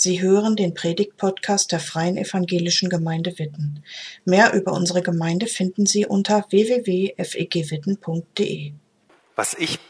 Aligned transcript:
Sie 0.00 0.22
hören 0.22 0.54
den 0.54 0.74
Predigt-Podcast 0.74 1.72
der 1.72 1.80
Freien 1.80 2.16
Evangelischen 2.16 2.88
Gemeinde 2.88 3.36
Witten. 3.40 3.82
Mehr 4.24 4.52
über 4.52 4.70
unsere 4.70 5.02
Gemeinde 5.02 5.48
finden 5.48 5.86
Sie 5.86 6.06
unter 6.06 6.46
www.fegwitten.de. 6.50 8.74
Was 9.34 9.54
ich 9.54 9.80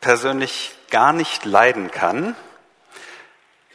persönlich 0.00 0.70
gar 0.88 1.12
nicht 1.12 1.44
leiden 1.44 1.90
kann, 1.90 2.34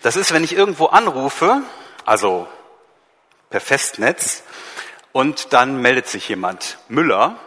das 0.01 0.15
ist, 0.15 0.33
wenn 0.33 0.43
ich 0.43 0.55
irgendwo 0.55 0.87
anrufe, 0.87 1.61
also 2.05 2.47
per 3.51 3.61
Festnetz, 3.61 4.41
und 5.11 5.53
dann 5.53 5.79
meldet 5.79 6.07
sich 6.07 6.27
jemand, 6.27 6.79
Müller. 6.89 7.37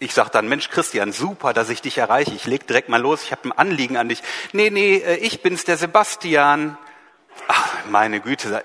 Ich 0.00 0.12
sage 0.12 0.28
dann, 0.30 0.48
Mensch 0.48 0.68
Christian, 0.68 1.12
super, 1.12 1.54
dass 1.54 1.70
ich 1.70 1.80
dich 1.80 1.96
erreiche. 1.96 2.34
Ich 2.34 2.44
leg 2.44 2.66
direkt 2.66 2.90
mal 2.90 3.00
los, 3.00 3.22
ich 3.22 3.32
habe 3.32 3.48
ein 3.48 3.52
Anliegen 3.52 3.96
an 3.96 4.10
dich. 4.10 4.22
Nee, 4.52 4.68
nee, 4.68 4.96
äh, 4.96 5.16
ich 5.16 5.40
bin's, 5.40 5.64
der 5.64 5.78
Sebastian. 5.78 6.76
Ach, 7.48 7.84
meine 7.90 8.20
Güte, 8.20 8.64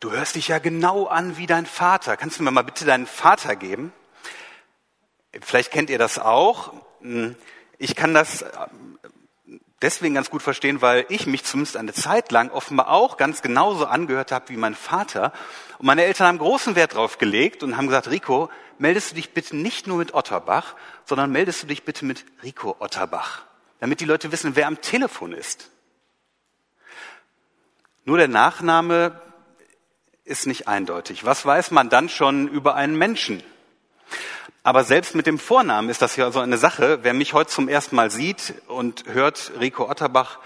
du 0.00 0.12
hörst 0.12 0.36
dich 0.36 0.48
ja 0.48 0.58
genau 0.58 1.06
an 1.06 1.36
wie 1.36 1.46
dein 1.46 1.66
Vater. 1.66 2.16
Kannst 2.16 2.38
du 2.38 2.42
mir 2.42 2.50
mal 2.50 2.62
bitte 2.62 2.84
deinen 2.84 3.06
Vater 3.06 3.56
geben? 3.56 3.92
Vielleicht 5.40 5.70
kennt 5.70 5.90
ihr 5.90 5.98
das 5.98 6.18
auch. 6.18 6.72
Hm, 7.00 7.36
ich 7.78 7.94
kann 7.94 8.14
das 8.14 8.44
deswegen 9.82 10.14
ganz 10.14 10.30
gut 10.30 10.42
verstehen, 10.42 10.82
weil 10.82 11.06
ich 11.08 11.26
mich 11.26 11.44
zumindest 11.44 11.76
eine 11.76 11.92
Zeit 11.92 12.32
lang 12.32 12.50
offenbar 12.50 12.90
auch 12.90 13.16
ganz 13.16 13.42
genauso 13.42 13.86
angehört 13.86 14.32
habe 14.32 14.48
wie 14.48 14.56
mein 14.56 14.74
Vater. 14.74 15.32
Und 15.78 15.86
meine 15.86 16.04
Eltern 16.04 16.26
haben 16.26 16.38
großen 16.38 16.74
Wert 16.74 16.94
darauf 16.94 17.18
gelegt 17.18 17.62
und 17.62 17.76
haben 17.76 17.86
gesagt, 17.86 18.10
Rico, 18.10 18.50
meldest 18.78 19.12
du 19.12 19.14
dich 19.16 19.32
bitte 19.34 19.56
nicht 19.56 19.86
nur 19.86 19.98
mit 19.98 20.14
Otterbach, 20.14 20.74
sondern 21.04 21.30
meldest 21.30 21.62
du 21.62 21.66
dich 21.66 21.84
bitte 21.84 22.04
mit 22.04 22.24
Rico 22.42 22.76
Otterbach, 22.80 23.44
damit 23.80 24.00
die 24.00 24.04
Leute 24.04 24.32
wissen, 24.32 24.56
wer 24.56 24.66
am 24.66 24.80
Telefon 24.80 25.32
ist. 25.32 25.70
Nur 28.08 28.16
der 28.16 28.28
Nachname 28.28 29.20
ist 30.24 30.46
nicht 30.46 30.66
eindeutig. 30.66 31.26
Was 31.26 31.44
weiß 31.44 31.72
man 31.72 31.90
dann 31.90 32.08
schon 32.08 32.48
über 32.48 32.74
einen 32.74 32.96
Menschen? 32.96 33.42
Aber 34.62 34.82
selbst 34.84 35.14
mit 35.14 35.26
dem 35.26 35.38
Vornamen 35.38 35.90
ist 35.90 36.00
das 36.00 36.16
ja 36.16 36.30
so 36.30 36.40
eine 36.40 36.56
Sache. 36.56 37.00
Wer 37.02 37.12
mich 37.12 37.34
heute 37.34 37.50
zum 37.50 37.68
ersten 37.68 37.96
Mal 37.96 38.10
sieht 38.10 38.54
und 38.66 39.04
hört 39.08 39.52
Rico 39.60 39.90
Otterbach, 39.90 40.38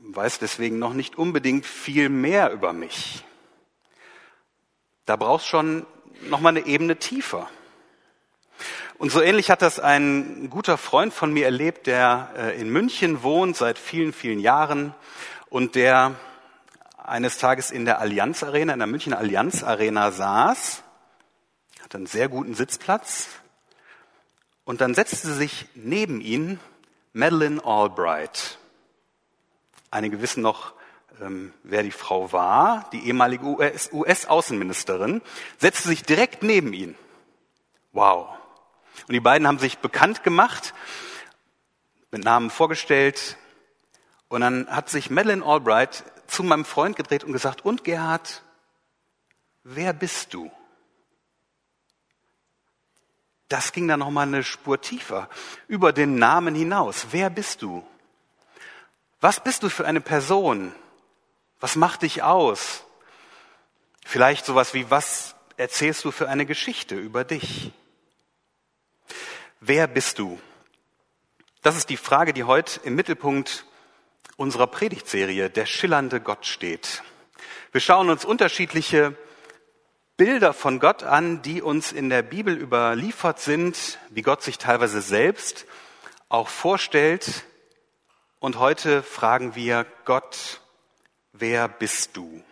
weiß 0.00 0.38
deswegen 0.38 0.78
noch 0.78 0.94
nicht 0.94 1.18
unbedingt 1.18 1.66
viel 1.66 2.08
mehr 2.08 2.52
über 2.52 2.72
mich. 2.72 3.22
Da 5.04 5.16
brauchst 5.16 5.46
schon 5.46 5.84
noch 6.30 6.40
mal 6.40 6.56
eine 6.56 6.64
Ebene 6.64 6.96
tiefer. 6.96 7.50
Und 8.96 9.12
so 9.12 9.20
ähnlich 9.20 9.50
hat 9.50 9.60
das 9.60 9.78
ein 9.78 10.48
guter 10.48 10.78
Freund 10.78 11.12
von 11.12 11.34
mir 11.34 11.44
erlebt, 11.44 11.86
der 11.86 12.30
äh, 12.34 12.58
in 12.58 12.70
München 12.70 13.22
wohnt 13.22 13.58
seit 13.58 13.78
vielen, 13.78 14.14
vielen 14.14 14.40
Jahren 14.40 14.94
und 15.50 15.74
der 15.74 16.16
eines 17.08 17.38
Tages 17.38 17.70
in 17.70 17.84
der 17.84 18.00
Allianz 18.00 18.42
Arena, 18.42 18.72
in 18.72 18.78
der 18.78 18.88
München 18.88 19.14
Allianz 19.14 19.62
Arena 19.62 20.10
saß 20.10 20.82
hatte 21.88 21.96
einen 21.96 22.06
sehr 22.06 22.28
guten 22.28 22.52
Sitzplatz. 22.52 23.28
Und 24.64 24.82
dann 24.82 24.92
setzte 24.92 25.32
sich 25.32 25.64
neben 25.74 26.20
ihn 26.20 26.60
Madeleine 27.14 27.64
Albright. 27.64 28.58
Einige 29.90 30.20
wissen 30.20 30.42
noch, 30.42 30.74
ähm, 31.22 31.54
wer 31.62 31.82
die 31.82 31.90
Frau 31.90 32.30
war, 32.30 32.90
die 32.92 33.06
ehemalige 33.06 33.46
US-Außenministerin, 33.90 35.22
setzte 35.56 35.88
sich 35.88 36.02
direkt 36.02 36.42
neben 36.42 36.74
ihn. 36.74 36.94
Wow. 37.92 38.28
Und 39.06 39.14
die 39.14 39.20
beiden 39.20 39.48
haben 39.48 39.58
sich 39.58 39.78
bekannt 39.78 40.22
gemacht, 40.22 40.74
mit 42.10 42.22
Namen 42.22 42.50
vorgestellt. 42.50 43.38
Und 44.28 44.42
dann 44.42 44.68
hat 44.68 44.90
sich 44.90 45.08
Madeleine 45.08 45.42
Albright 45.42 46.04
zu 46.28 46.42
meinem 46.44 46.64
Freund 46.64 46.96
gedreht 46.96 47.24
und 47.24 47.32
gesagt, 47.32 47.64
und 47.64 47.82
Gerhard, 47.82 48.42
wer 49.64 49.92
bist 49.92 50.34
du? 50.34 50.50
Das 53.48 53.72
ging 53.72 53.88
dann 53.88 54.00
noch 54.00 54.10
mal 54.10 54.26
eine 54.26 54.44
Spur 54.44 54.80
tiefer, 54.80 55.28
über 55.66 55.92
den 55.92 56.16
Namen 56.16 56.54
hinaus. 56.54 57.08
Wer 57.10 57.30
bist 57.30 57.62
du? 57.62 57.84
Was 59.20 59.42
bist 59.42 59.62
du 59.62 59.70
für 59.70 59.86
eine 59.86 60.02
Person? 60.02 60.74
Was 61.58 61.74
macht 61.74 62.02
dich 62.02 62.22
aus? 62.22 62.84
Vielleicht 64.04 64.44
sowas 64.44 64.74
wie, 64.74 64.90
was 64.90 65.34
erzählst 65.56 66.04
du 66.04 66.10
für 66.10 66.28
eine 66.28 66.46
Geschichte 66.46 66.94
über 66.94 67.24
dich? 67.24 67.72
Wer 69.60 69.86
bist 69.86 70.18
du? 70.18 70.38
Das 71.62 71.76
ist 71.76 71.90
die 71.90 71.96
Frage, 71.96 72.32
die 72.32 72.44
heute 72.44 72.80
im 72.84 72.94
Mittelpunkt 72.94 73.64
unserer 74.36 74.66
Predigtserie 74.66 75.50
Der 75.50 75.66
schillernde 75.66 76.20
Gott 76.20 76.46
steht. 76.46 77.02
Wir 77.72 77.80
schauen 77.80 78.10
uns 78.10 78.24
unterschiedliche 78.24 79.16
Bilder 80.16 80.52
von 80.52 80.80
Gott 80.80 81.04
an, 81.04 81.42
die 81.42 81.62
uns 81.62 81.92
in 81.92 82.08
der 82.10 82.22
Bibel 82.22 82.56
überliefert 82.56 83.40
sind, 83.40 83.98
wie 84.10 84.22
Gott 84.22 84.42
sich 84.42 84.58
teilweise 84.58 85.00
selbst 85.00 85.66
auch 86.28 86.48
vorstellt. 86.48 87.44
Und 88.40 88.58
heute 88.58 89.02
fragen 89.02 89.54
wir 89.54 89.86
Gott, 90.04 90.60
wer 91.32 91.68
bist 91.68 92.16
du? 92.16 92.42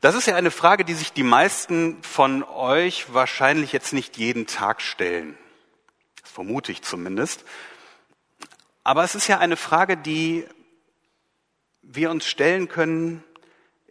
Das 0.00 0.14
ist 0.14 0.26
ja 0.26 0.34
eine 0.34 0.50
Frage, 0.50 0.84
die 0.84 0.94
sich 0.94 1.12
die 1.12 1.22
meisten 1.22 2.02
von 2.02 2.42
euch 2.42 3.14
wahrscheinlich 3.14 3.72
jetzt 3.72 3.92
nicht 3.92 4.18
jeden 4.18 4.46
Tag 4.46 4.82
stellen. 4.82 5.38
Das 6.22 6.32
vermute 6.32 6.72
ich 6.72 6.82
zumindest. 6.82 7.44
Aber 8.84 9.04
es 9.04 9.14
ist 9.14 9.28
ja 9.28 9.38
eine 9.38 9.56
Frage, 9.56 9.96
die 9.96 10.46
wir 11.82 12.10
uns 12.10 12.26
stellen 12.26 12.68
können 12.68 13.22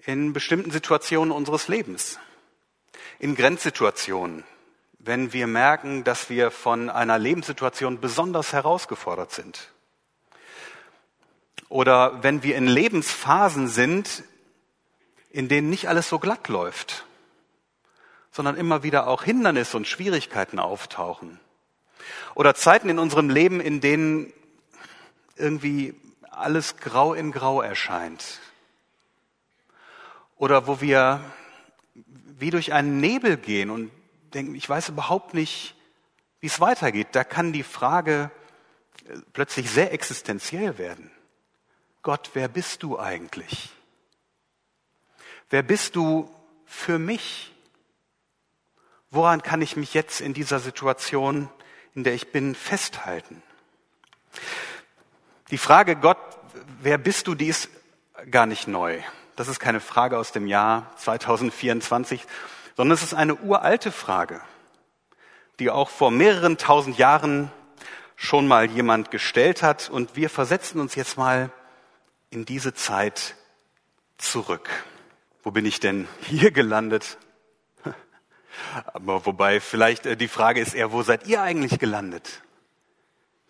in 0.05 0.33
bestimmten 0.33 0.71
Situationen 0.71 1.31
unseres 1.31 1.67
Lebens 1.67 2.19
in 3.21 3.35
Grenzsituationen, 3.35 4.43
wenn 4.97 5.31
wir 5.31 5.45
merken, 5.45 6.03
dass 6.03 6.31
wir 6.31 6.49
von 6.49 6.89
einer 6.89 7.19
Lebenssituation 7.19 7.99
besonders 8.01 8.51
herausgefordert 8.51 9.31
sind. 9.31 9.69
Oder 11.69 12.23
wenn 12.23 12.41
wir 12.41 12.55
in 12.55 12.65
Lebensphasen 12.65 13.67
sind, 13.67 14.23
in 15.29 15.49
denen 15.49 15.69
nicht 15.69 15.87
alles 15.87 16.09
so 16.09 16.17
glatt 16.17 16.47
läuft, 16.47 17.05
sondern 18.31 18.57
immer 18.57 18.81
wieder 18.81 19.05
auch 19.05 19.21
Hindernisse 19.21 19.77
und 19.77 19.87
Schwierigkeiten 19.87 20.57
auftauchen. 20.57 21.39
Oder 22.33 22.55
Zeiten 22.55 22.89
in 22.89 22.97
unserem 22.97 23.29
Leben, 23.29 23.61
in 23.61 23.81
denen 23.81 24.33
irgendwie 25.41 25.95
alles 26.29 26.77
grau 26.77 27.13
in 27.13 27.31
grau 27.31 27.61
erscheint. 27.61 28.39
Oder 30.37 30.67
wo 30.67 30.81
wir 30.81 31.21
wie 32.41 32.49
durch 32.49 32.73
einen 32.73 32.99
Nebel 32.99 33.37
gehen 33.37 33.69
und 33.69 33.91
denken, 34.33 34.55
ich 34.55 34.67
weiß 34.67 34.89
überhaupt 34.89 35.33
nicht, 35.33 35.75
wie 36.39 36.47
es 36.47 36.59
weitergeht. 36.59 37.09
Da 37.11 37.23
kann 37.23 37.53
die 37.53 37.63
Frage 37.63 38.31
äh, 39.07 39.17
plötzlich 39.33 39.69
sehr 39.69 39.93
existenziell 39.93 40.77
werden. 40.77 41.11
Gott, 42.01 42.31
wer 42.33 42.47
bist 42.47 42.81
du 42.81 42.97
eigentlich? 42.97 43.69
Wer 45.51 45.61
bist 45.61 45.95
du 45.95 46.33
für 46.65 46.97
mich? 46.97 47.53
Woran 49.11 49.43
kann 49.43 49.61
ich 49.61 49.75
mich 49.75 49.93
jetzt 49.93 50.21
in 50.21 50.33
dieser 50.33 50.59
Situation, 50.59 51.49
in 51.93 52.03
der 52.03 52.15
ich 52.15 52.31
bin, 52.31 52.55
festhalten? 52.55 53.43
Die 55.51 55.57
Frage 55.57 55.97
Gott, 55.97 56.17
wer 56.81 56.97
bist 56.97 57.27
du, 57.27 57.35
die 57.35 57.47
ist 57.47 57.69
gar 58.29 58.45
nicht 58.45 58.69
neu. 58.69 59.01
Das 59.35 59.49
ist 59.49 59.59
keine 59.59 59.81
Frage 59.81 60.17
aus 60.17 60.31
dem 60.31 60.47
Jahr 60.47 60.95
2024, 60.95 62.25
sondern 62.77 62.93
es 62.93 63.03
ist 63.03 63.13
eine 63.13 63.35
uralte 63.35 63.91
Frage, 63.91 64.39
die 65.59 65.69
auch 65.69 65.89
vor 65.89 66.09
mehreren 66.09 66.57
tausend 66.57 66.97
Jahren 66.97 67.51
schon 68.15 68.47
mal 68.47 68.69
jemand 68.69 69.11
gestellt 69.11 69.61
hat. 69.61 69.89
Und 69.89 70.15
wir 70.15 70.29
versetzen 70.29 70.79
uns 70.79 70.95
jetzt 70.95 71.17
mal 71.17 71.51
in 72.29 72.45
diese 72.45 72.73
Zeit 72.73 73.35
zurück. 74.17 74.69
Wo 75.43 75.51
bin 75.51 75.65
ich 75.65 75.81
denn 75.81 76.07
hier 76.21 76.51
gelandet? 76.51 77.17
Aber 78.85 79.25
wobei 79.25 79.59
vielleicht 79.59 80.05
äh, 80.05 80.15
die 80.15 80.29
Frage 80.29 80.61
ist 80.61 80.75
eher, 80.75 80.93
wo 80.93 81.03
seid 81.03 81.27
ihr 81.27 81.41
eigentlich 81.41 81.77
gelandet? 81.77 82.41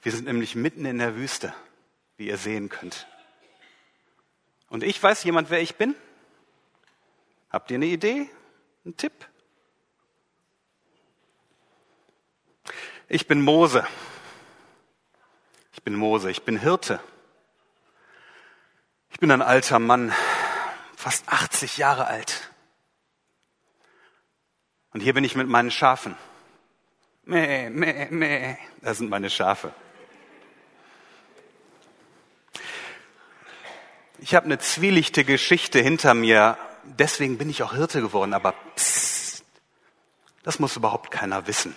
Wir 0.02 0.12
sind 0.12 0.26
nämlich 0.26 0.56
mitten 0.56 0.86
in 0.86 0.98
der 0.98 1.16
Wüste, 1.16 1.54
wie 2.22 2.28
ihr 2.28 2.38
sehen 2.38 2.70
könnt. 2.70 3.08
Und 4.70 4.84
ich 4.84 5.02
weiß 5.02 5.24
jemand, 5.24 5.50
wer 5.50 5.60
ich 5.60 5.76
bin? 5.76 5.96
Habt 7.50 7.72
ihr 7.72 7.76
eine 7.76 7.88
Idee? 7.88 8.30
Ein 8.86 8.96
Tipp? 8.96 9.28
Ich 13.08 13.28
bin 13.28 13.42
Mose. 13.42 13.88
Ich 15.74 15.82
bin 15.82 15.96
Mose. 15.96 16.30
Ich 16.30 16.44
bin 16.44 16.60
Hirte. 16.60 17.00
Ich 19.10 19.20
bin 19.20 19.32
ein 19.32 19.42
alter 19.42 19.80
Mann, 19.80 20.14
fast 20.96 21.28
80 21.28 21.78
Jahre 21.78 22.06
alt. 22.06 22.52
Und 24.94 25.02
hier 25.02 25.16
bin 25.16 25.24
ich 25.24 25.34
mit 25.34 25.48
meinen 25.48 25.72
Schafen. 25.72 26.16
Mäh, 27.24 27.72
mäh, 27.72 28.12
mäh. 28.12 28.58
Das 28.82 29.00
sind 29.00 29.10
meine 29.10 29.32
Schafe. 29.32 29.74
Ich 34.24 34.36
habe 34.36 34.46
eine 34.46 34.60
zwielichte 34.60 35.24
Geschichte 35.24 35.80
hinter 35.80 36.14
mir, 36.14 36.56
deswegen 36.84 37.40
bin 37.40 37.50
ich 37.50 37.64
auch 37.64 37.74
Hirte 37.74 38.02
geworden, 38.02 38.36
aber 38.36 38.54
pssst, 38.76 39.44
das 40.44 40.60
muss 40.60 40.76
überhaupt 40.76 41.10
keiner 41.10 41.48
wissen. 41.48 41.76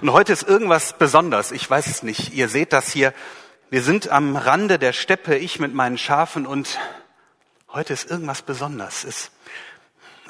Und 0.00 0.12
heute 0.12 0.32
ist 0.32 0.42
irgendwas 0.42 0.98
besonders, 0.98 1.52
ich 1.52 1.70
weiß 1.70 1.86
es 1.86 2.02
nicht. 2.02 2.34
Ihr 2.34 2.48
seht 2.48 2.72
das 2.72 2.90
hier, 2.90 3.14
wir 3.70 3.84
sind 3.84 4.08
am 4.08 4.34
Rande 4.34 4.80
der 4.80 4.92
Steppe, 4.92 5.36
ich 5.36 5.60
mit 5.60 5.72
meinen 5.72 5.98
Schafen 5.98 6.46
und 6.46 6.80
heute 7.68 7.92
ist 7.92 8.10
irgendwas 8.10 8.42
besonders. 8.42 9.04
Es, 9.04 9.30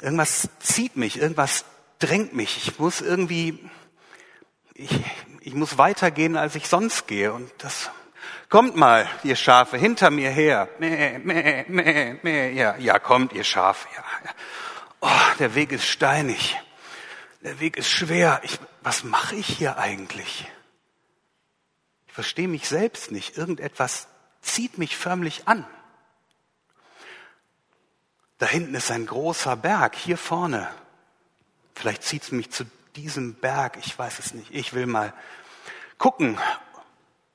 irgendwas 0.01 0.49
zieht 0.59 0.97
mich, 0.97 1.17
irgendwas 1.17 1.65
drängt 1.97 2.35
mich. 2.35 2.57
Ich 2.57 2.77
muss 2.77 3.01
irgendwie, 3.01 3.57
ich, 4.75 4.99
ich 5.39 5.55
muss 5.55 5.79
weitergehen, 5.79 6.37
als 6.37 6.53
ich 6.53 6.67
sonst 6.67 7.07
gehe 7.07 7.33
und 7.33 7.49
das 7.57 7.89
Kommt 8.49 8.75
mal, 8.75 9.09
ihr 9.23 9.35
Schafe, 9.35 9.77
hinter 9.77 10.09
mir 10.09 10.29
her. 10.29 10.69
Mäh, 10.79 11.19
mäh, 11.19 11.65
mäh, 11.67 12.19
mäh. 12.21 12.51
Ja, 12.51 12.75
ja, 12.77 12.99
kommt, 12.99 13.33
ihr 13.33 13.43
Schafe. 13.43 13.87
Ja, 13.95 14.03
ja. 14.25 14.31
Oh, 15.01 15.37
der 15.39 15.55
Weg 15.55 15.71
ist 15.71 15.85
steinig. 15.85 16.59
Der 17.41 17.59
Weg 17.59 17.77
ist 17.77 17.89
schwer. 17.89 18.41
Ich, 18.43 18.59
was 18.81 19.03
mache 19.03 19.35
ich 19.35 19.47
hier 19.47 19.77
eigentlich? 19.77 20.47
Ich 22.07 22.13
verstehe 22.13 22.47
mich 22.47 22.67
selbst 22.67 23.11
nicht. 23.11 23.37
Irgendetwas 23.37 24.07
zieht 24.41 24.77
mich 24.77 24.97
förmlich 24.97 25.47
an. 25.47 25.65
Da 28.37 28.47
hinten 28.47 28.75
ist 28.75 28.91
ein 28.91 29.05
großer 29.05 29.55
Berg, 29.55 29.95
hier 29.95 30.17
vorne. 30.17 30.67
Vielleicht 31.75 32.03
zieht 32.03 32.23
es 32.23 32.31
mich 32.31 32.51
zu 32.51 32.65
diesem 32.95 33.35
Berg, 33.35 33.77
ich 33.77 33.97
weiß 33.97 34.19
es 34.19 34.33
nicht. 34.33 34.51
Ich 34.51 34.73
will 34.73 34.87
mal 34.87 35.13
gucken, 35.97 36.37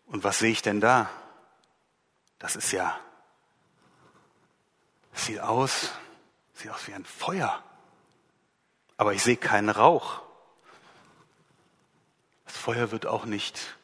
und 0.07 0.25
was 0.25 0.39
sehe 0.39 0.51
ich 0.51 0.63
denn 0.63 0.81
da? 0.81 1.11
Das 2.39 2.57
ist 2.57 2.73
ja, 2.73 2.99
das 5.13 5.27
sieht 5.27 5.41
aus, 5.41 5.91
sieht 6.55 6.71
aus 6.71 6.87
wie 6.87 6.95
ein 6.95 7.05
Feuer. 7.05 7.63
Aber 8.97 9.13
ich 9.15 9.23
sehe 9.23 9.37
keinen 9.37 9.69
Rauch. 9.69 10.23
Das 12.45 12.57
Feuer 12.57 12.93
wird 12.93 13.07
auch 13.07 13.25
nicht 13.25 13.77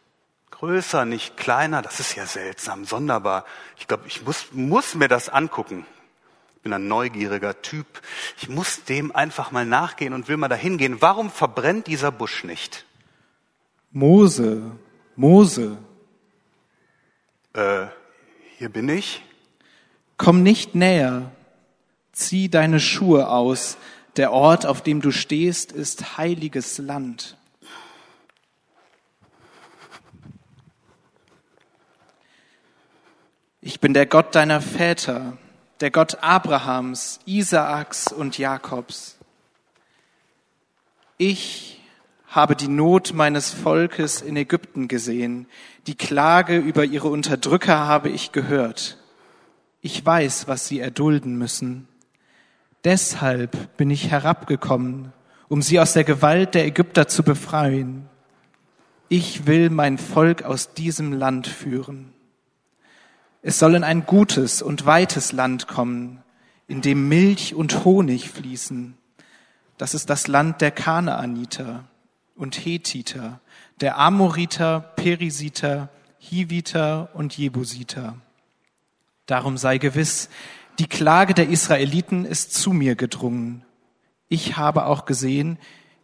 größer, 0.50 1.04
nicht 1.04 1.36
kleiner. 1.36 1.82
Das 1.82 2.00
ist 2.00 2.14
ja 2.14 2.26
seltsam, 2.26 2.84
sonderbar. 2.84 3.44
Ich 3.76 3.88
glaube, 3.88 4.06
ich 4.06 4.22
muss, 4.24 4.52
muss 4.52 4.94
mir 4.94 5.08
das 5.08 5.28
angucken. 5.28 5.86
Ich 6.56 6.62
bin 6.62 6.72
ein 6.72 6.86
neugieriger 6.86 7.60
Typ. 7.62 7.86
Ich 8.36 8.48
muss 8.48 8.84
dem 8.84 9.14
einfach 9.14 9.50
mal 9.50 9.66
nachgehen 9.66 10.12
und 10.12 10.28
will 10.28 10.36
mal 10.36 10.48
dahin 10.48 10.78
gehen. 10.78 11.02
Warum 11.02 11.30
verbrennt 11.30 11.88
dieser 11.88 12.12
Busch 12.12 12.44
nicht? 12.44 12.86
Mose, 13.90 14.62
Mose, 15.16 15.76
äh, 17.54 17.86
hier 18.58 18.68
bin 18.68 18.88
ich. 18.88 19.22
Komm 20.16 20.42
nicht 20.42 20.74
näher, 20.74 21.30
zieh 22.12 22.48
deine 22.48 22.80
Schuhe 22.80 23.28
aus, 23.28 23.76
der 24.16 24.32
Ort, 24.32 24.66
auf 24.66 24.82
dem 24.82 25.00
du 25.00 25.10
stehst, 25.10 25.72
ist 25.72 26.18
heiliges 26.18 26.78
Land. 26.78 27.36
Ich 33.60 33.80
bin 33.80 33.94
der 33.94 34.06
Gott 34.06 34.34
deiner 34.34 34.60
Väter, 34.60 35.38
der 35.80 35.90
Gott 35.90 36.22
Abrahams, 36.22 37.20
Isaaks 37.26 38.12
und 38.12 38.36
Jakobs. 38.36 39.16
Ich 41.16 41.81
habe 42.32 42.56
die 42.56 42.68
Not 42.68 43.12
meines 43.12 43.50
Volkes 43.50 44.22
in 44.22 44.36
Ägypten 44.36 44.88
gesehen, 44.88 45.46
die 45.86 45.94
Klage 45.94 46.56
über 46.56 46.84
ihre 46.86 47.08
Unterdrücker 47.08 47.86
habe 47.86 48.08
ich 48.08 48.32
gehört. 48.32 48.96
Ich 49.82 50.04
weiß, 50.04 50.48
was 50.48 50.66
sie 50.66 50.80
erdulden 50.80 51.36
müssen. 51.36 51.88
Deshalb 52.84 53.76
bin 53.76 53.90
ich 53.90 54.10
herabgekommen, 54.10 55.12
um 55.48 55.60
sie 55.60 55.78
aus 55.78 55.92
der 55.92 56.04
Gewalt 56.04 56.54
der 56.54 56.64
Ägypter 56.64 57.06
zu 57.06 57.22
befreien. 57.22 58.08
Ich 59.10 59.46
will 59.46 59.68
mein 59.68 59.98
Volk 59.98 60.42
aus 60.42 60.72
diesem 60.72 61.12
Land 61.12 61.46
führen. 61.46 62.14
Es 63.42 63.58
soll 63.58 63.74
in 63.74 63.84
ein 63.84 64.06
gutes 64.06 64.62
und 64.62 64.86
weites 64.86 65.32
Land 65.32 65.68
kommen, 65.68 66.22
in 66.66 66.80
dem 66.80 67.08
Milch 67.08 67.54
und 67.54 67.84
Honig 67.84 68.30
fließen. 68.30 68.96
Das 69.76 69.92
ist 69.92 70.08
das 70.08 70.28
Land 70.28 70.62
der 70.62 70.70
Kanaaniter 70.70 71.84
und 72.36 72.56
Hethiter, 72.56 73.40
der 73.80 73.98
Amoriter, 73.98 74.80
Perisiter, 74.80 75.88
Hiviter 76.18 77.10
und 77.14 77.36
Jebusiter. 77.36 78.16
Darum 79.26 79.56
sei 79.56 79.78
gewiss, 79.78 80.28
die 80.78 80.86
Klage 80.86 81.34
der 81.34 81.48
Israeliten 81.48 82.24
ist 82.24 82.54
zu 82.54 82.72
mir 82.72 82.94
gedrungen. 82.94 83.64
Ich 84.28 84.56
habe 84.56 84.86
auch 84.86 85.04
gesehen, 85.04 85.58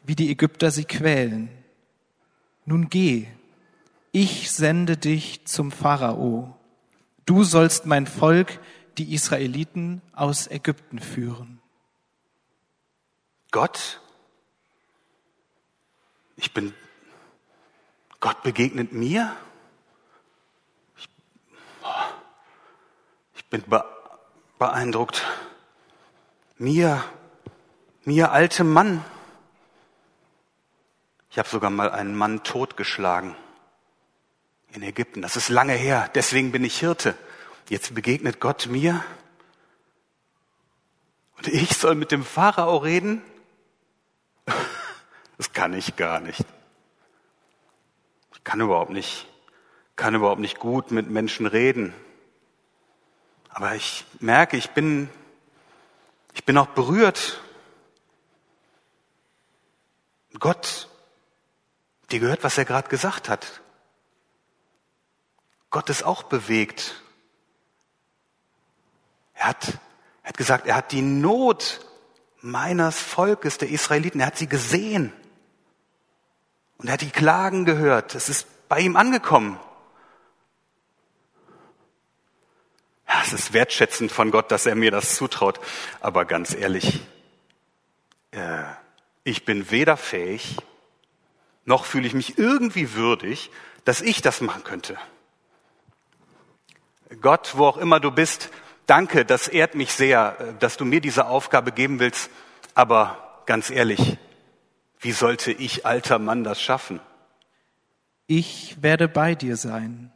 wie 0.04 0.14
die 0.14 0.30
Ägypter 0.30 0.70
sie 0.70 0.84
quälen. 0.84 1.48
Nun 2.64 2.88
geh, 2.88 3.26
ich 4.12 4.50
sende 4.50 4.96
dich 4.96 5.46
zum 5.46 5.70
Pharao. 5.70 6.56
Du 7.24 7.44
sollst 7.44 7.86
mein 7.86 8.06
Volk, 8.06 8.60
die 8.98 9.14
Israeliten, 9.14 10.02
aus 10.12 10.50
Ägypten 10.50 10.98
führen. 10.98 11.60
Gott 13.50 14.00
ich 16.38 16.54
bin, 16.54 16.72
Gott 18.20 18.42
begegnet 18.42 18.92
mir. 18.92 19.36
Ich, 20.96 21.08
ich 23.34 23.44
bin 23.46 23.64
beeindruckt. 24.58 25.26
Mir, 26.56 27.04
mir 28.04 28.30
altem 28.30 28.72
Mann. 28.72 29.04
Ich 31.30 31.38
habe 31.38 31.48
sogar 31.48 31.70
mal 31.70 31.90
einen 31.90 32.16
Mann 32.16 32.44
totgeschlagen 32.44 33.36
in 34.72 34.82
Ägypten. 34.82 35.22
Das 35.22 35.36
ist 35.36 35.48
lange 35.48 35.74
her. 35.74 36.08
Deswegen 36.14 36.52
bin 36.52 36.62
ich 36.64 36.78
Hirte. 36.78 37.16
Jetzt 37.68 37.94
begegnet 37.94 38.40
Gott 38.40 38.68
mir. 38.68 39.04
Und 41.36 41.48
ich 41.48 41.76
soll 41.76 41.96
mit 41.96 42.12
dem 42.12 42.24
Pharao 42.24 42.76
reden? 42.76 43.22
Das 45.38 45.52
kann 45.52 45.72
ich 45.72 45.96
gar 45.96 46.20
nicht. 46.20 46.44
Ich 48.34 48.44
kann 48.44 48.60
überhaupt 48.60 48.90
nicht, 48.90 49.26
kann 49.96 50.14
überhaupt 50.14 50.40
nicht 50.40 50.58
gut 50.58 50.90
mit 50.90 51.08
Menschen 51.08 51.46
reden. 51.46 51.94
Aber 53.48 53.74
ich 53.74 54.04
merke, 54.20 54.56
ich 54.56 54.70
bin, 54.70 55.08
ich 56.34 56.44
bin 56.44 56.58
auch 56.58 56.66
berührt. 56.66 57.40
Gott, 60.38 60.88
dir 62.10 62.20
gehört, 62.20 62.44
was 62.44 62.58
er 62.58 62.64
gerade 62.64 62.88
gesagt 62.88 63.28
hat. 63.28 63.60
Gott 65.70 65.88
ist 65.88 66.02
auch 66.02 66.24
bewegt. 66.24 67.02
Er 69.34 69.48
hat, 69.48 69.78
er 70.22 70.28
hat 70.30 70.36
gesagt, 70.36 70.66
er 70.66 70.76
hat 70.76 70.92
die 70.92 71.02
Not 71.02 71.80
meines 72.40 73.00
Volkes, 73.00 73.58
der 73.58 73.68
Israeliten, 73.68 74.20
er 74.20 74.26
hat 74.26 74.38
sie 74.38 74.48
gesehen. 74.48 75.12
Und 76.78 76.88
er 76.88 76.94
hat 76.94 77.00
die 77.00 77.10
Klagen 77.10 77.64
gehört. 77.64 78.14
Es 78.14 78.28
ist 78.28 78.46
bei 78.68 78.80
ihm 78.80 78.96
angekommen. 78.96 79.58
Es 83.22 83.32
ist 83.32 83.52
wertschätzend 83.52 84.12
von 84.12 84.30
Gott, 84.30 84.50
dass 84.50 84.64
er 84.64 84.74
mir 84.74 84.90
das 84.90 85.16
zutraut. 85.16 85.60
Aber 86.00 86.24
ganz 86.24 86.54
ehrlich, 86.54 87.00
äh, 88.30 88.62
ich 89.24 89.44
bin 89.44 89.70
weder 89.70 89.96
fähig, 89.96 90.56
noch 91.64 91.84
fühle 91.84 92.06
ich 92.06 92.14
mich 92.14 92.38
irgendwie 92.38 92.94
würdig, 92.94 93.50
dass 93.84 94.00
ich 94.00 94.22
das 94.22 94.40
machen 94.40 94.64
könnte. 94.64 94.96
Gott, 97.20 97.52
wo 97.56 97.66
auch 97.66 97.76
immer 97.78 98.00
du 98.00 98.10
bist, 98.10 98.50
danke, 98.86 99.24
das 99.24 99.48
ehrt 99.48 99.74
mich 99.74 99.92
sehr, 99.92 100.36
äh, 100.38 100.58
dass 100.58 100.76
du 100.76 100.84
mir 100.84 101.00
diese 101.00 101.26
Aufgabe 101.26 101.72
geben 101.72 101.98
willst. 101.98 102.30
Aber 102.74 103.42
ganz 103.46 103.70
ehrlich, 103.70 104.18
wie 105.00 105.12
sollte 105.12 105.52
ich, 105.52 105.86
alter 105.86 106.18
Mann, 106.18 106.44
das 106.44 106.60
schaffen? 106.60 107.00
Ich 108.26 108.82
werde 108.82 109.08
bei 109.08 109.34
dir 109.34 109.56
sein. 109.56 110.12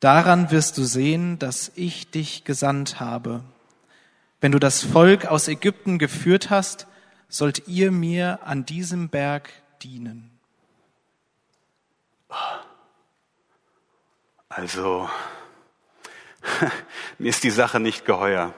Daran 0.00 0.50
wirst 0.50 0.78
du 0.78 0.84
sehen, 0.84 1.38
dass 1.38 1.72
ich 1.74 2.10
dich 2.10 2.44
gesandt 2.44 3.00
habe. 3.00 3.42
Wenn 4.40 4.52
du 4.52 4.58
das 4.58 4.84
Volk 4.84 5.26
aus 5.26 5.48
Ägypten 5.48 5.98
geführt 5.98 6.50
hast, 6.50 6.86
sollt 7.28 7.66
ihr 7.66 7.90
mir 7.90 8.40
an 8.44 8.64
diesem 8.64 9.08
Berg 9.08 9.50
dienen. 9.82 10.30
Also, 14.48 15.10
mir 17.18 17.28
ist 17.28 17.42
die 17.44 17.50
Sache 17.50 17.80
nicht 17.80 18.04
geheuer. 18.04 18.54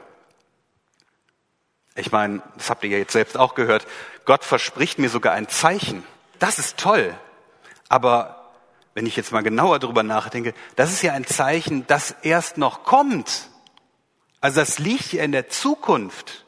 Ich 1.99 2.13
meine, 2.13 2.43
das 2.57 2.71
habt 2.71 2.85
ihr 2.85 2.91
ja 2.91 2.99
jetzt 2.99 3.13
selbst 3.13 3.37
auch 3.37 3.55
gehört. 3.55 3.87
Gott 4.25 4.45
verspricht 4.45 4.99
mir 4.99 5.09
sogar 5.09 5.33
ein 5.33 5.49
Zeichen. 5.49 6.05
Das 6.39 6.59
ist 6.59 6.77
toll. 6.77 7.13
Aber 7.89 8.53
wenn 8.95 9.05
ich 9.05 9.17
jetzt 9.17 9.33
mal 9.33 9.43
genauer 9.43 9.81
drüber 9.81 10.05
nachdenke, 10.05 10.55
das 10.77 10.93
ist 10.93 11.03
ja 11.03 11.13
ein 11.13 11.27
Zeichen, 11.27 11.87
das 11.89 12.13
erst 12.23 12.57
noch 12.57 12.85
kommt. 12.85 13.49
Also 14.41 14.61
das 14.61 14.79
liegt 14.79 15.13
ja 15.13 15.25
in 15.25 15.33
der 15.33 15.49
Zukunft. 15.49 16.45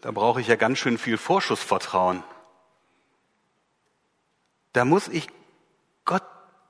Da 0.00 0.10
brauche 0.10 0.40
ich 0.40 0.48
ja 0.48 0.56
ganz 0.56 0.78
schön 0.78 0.96
viel 0.98 1.18
Vorschussvertrauen. 1.18 2.24
Da 4.72 4.84
muss 4.86 5.08
ich 5.08 5.28
Gott 6.06 6.24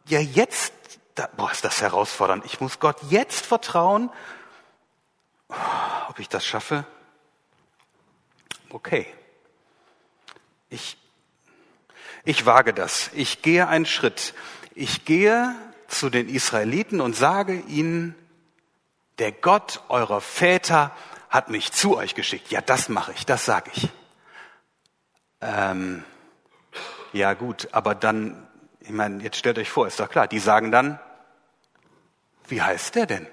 ja 0.06 0.18
jetzt, 0.18 0.72
da, 1.14 1.28
boah, 1.36 1.52
ist 1.52 1.64
das 1.64 1.80
herausfordernd. 1.80 2.44
Ich 2.44 2.60
muss 2.60 2.80
Gott 2.80 2.96
jetzt 3.08 3.46
vertrauen. 3.46 4.10
Ob 6.08 6.18
ich 6.18 6.28
das 6.28 6.44
schaffe? 6.44 6.84
Okay. 8.70 9.06
Ich, 10.70 10.96
ich 12.24 12.46
wage 12.46 12.72
das. 12.72 13.10
Ich 13.14 13.42
gehe 13.42 13.68
einen 13.68 13.86
Schritt. 13.86 14.34
Ich 14.74 15.04
gehe 15.04 15.54
zu 15.88 16.08
den 16.08 16.28
Israeliten 16.28 17.00
und 17.00 17.14
sage 17.14 17.60
ihnen, 17.68 18.14
der 19.18 19.32
Gott 19.32 19.82
eurer 19.88 20.20
Väter 20.20 20.90
hat 21.28 21.50
mich 21.50 21.72
zu 21.72 21.96
euch 21.96 22.14
geschickt. 22.14 22.50
Ja, 22.50 22.60
das 22.60 22.88
mache 22.88 23.12
ich, 23.12 23.26
das 23.26 23.44
sage 23.44 23.70
ich. 23.74 23.88
Ähm, 25.40 26.04
ja 27.12 27.34
gut, 27.34 27.68
aber 27.72 27.94
dann, 27.94 28.46
ich 28.80 28.90
meine, 28.90 29.22
jetzt 29.22 29.36
stellt 29.36 29.58
euch 29.58 29.70
vor, 29.70 29.86
ist 29.86 30.00
doch 30.00 30.08
klar, 30.08 30.28
die 30.28 30.38
sagen 30.38 30.70
dann, 30.72 30.98
wie 32.48 32.62
heißt 32.62 32.94
der 32.94 33.06
denn? 33.06 33.26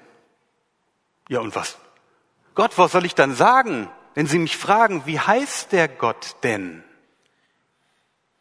Ja 1.29 1.39
und 1.39 1.55
was? 1.55 1.77
Gott, 2.59 2.77
was 2.77 2.91
soll 2.91 3.05
ich 3.05 3.15
dann 3.15 3.33
sagen, 3.33 3.87
wenn 4.15 4.27
Sie 4.27 4.37
mich 4.37 4.57
fragen, 4.57 5.03
wie 5.05 5.17
heißt 5.17 5.71
der 5.71 5.87
Gott 5.87 6.35
denn? 6.43 6.83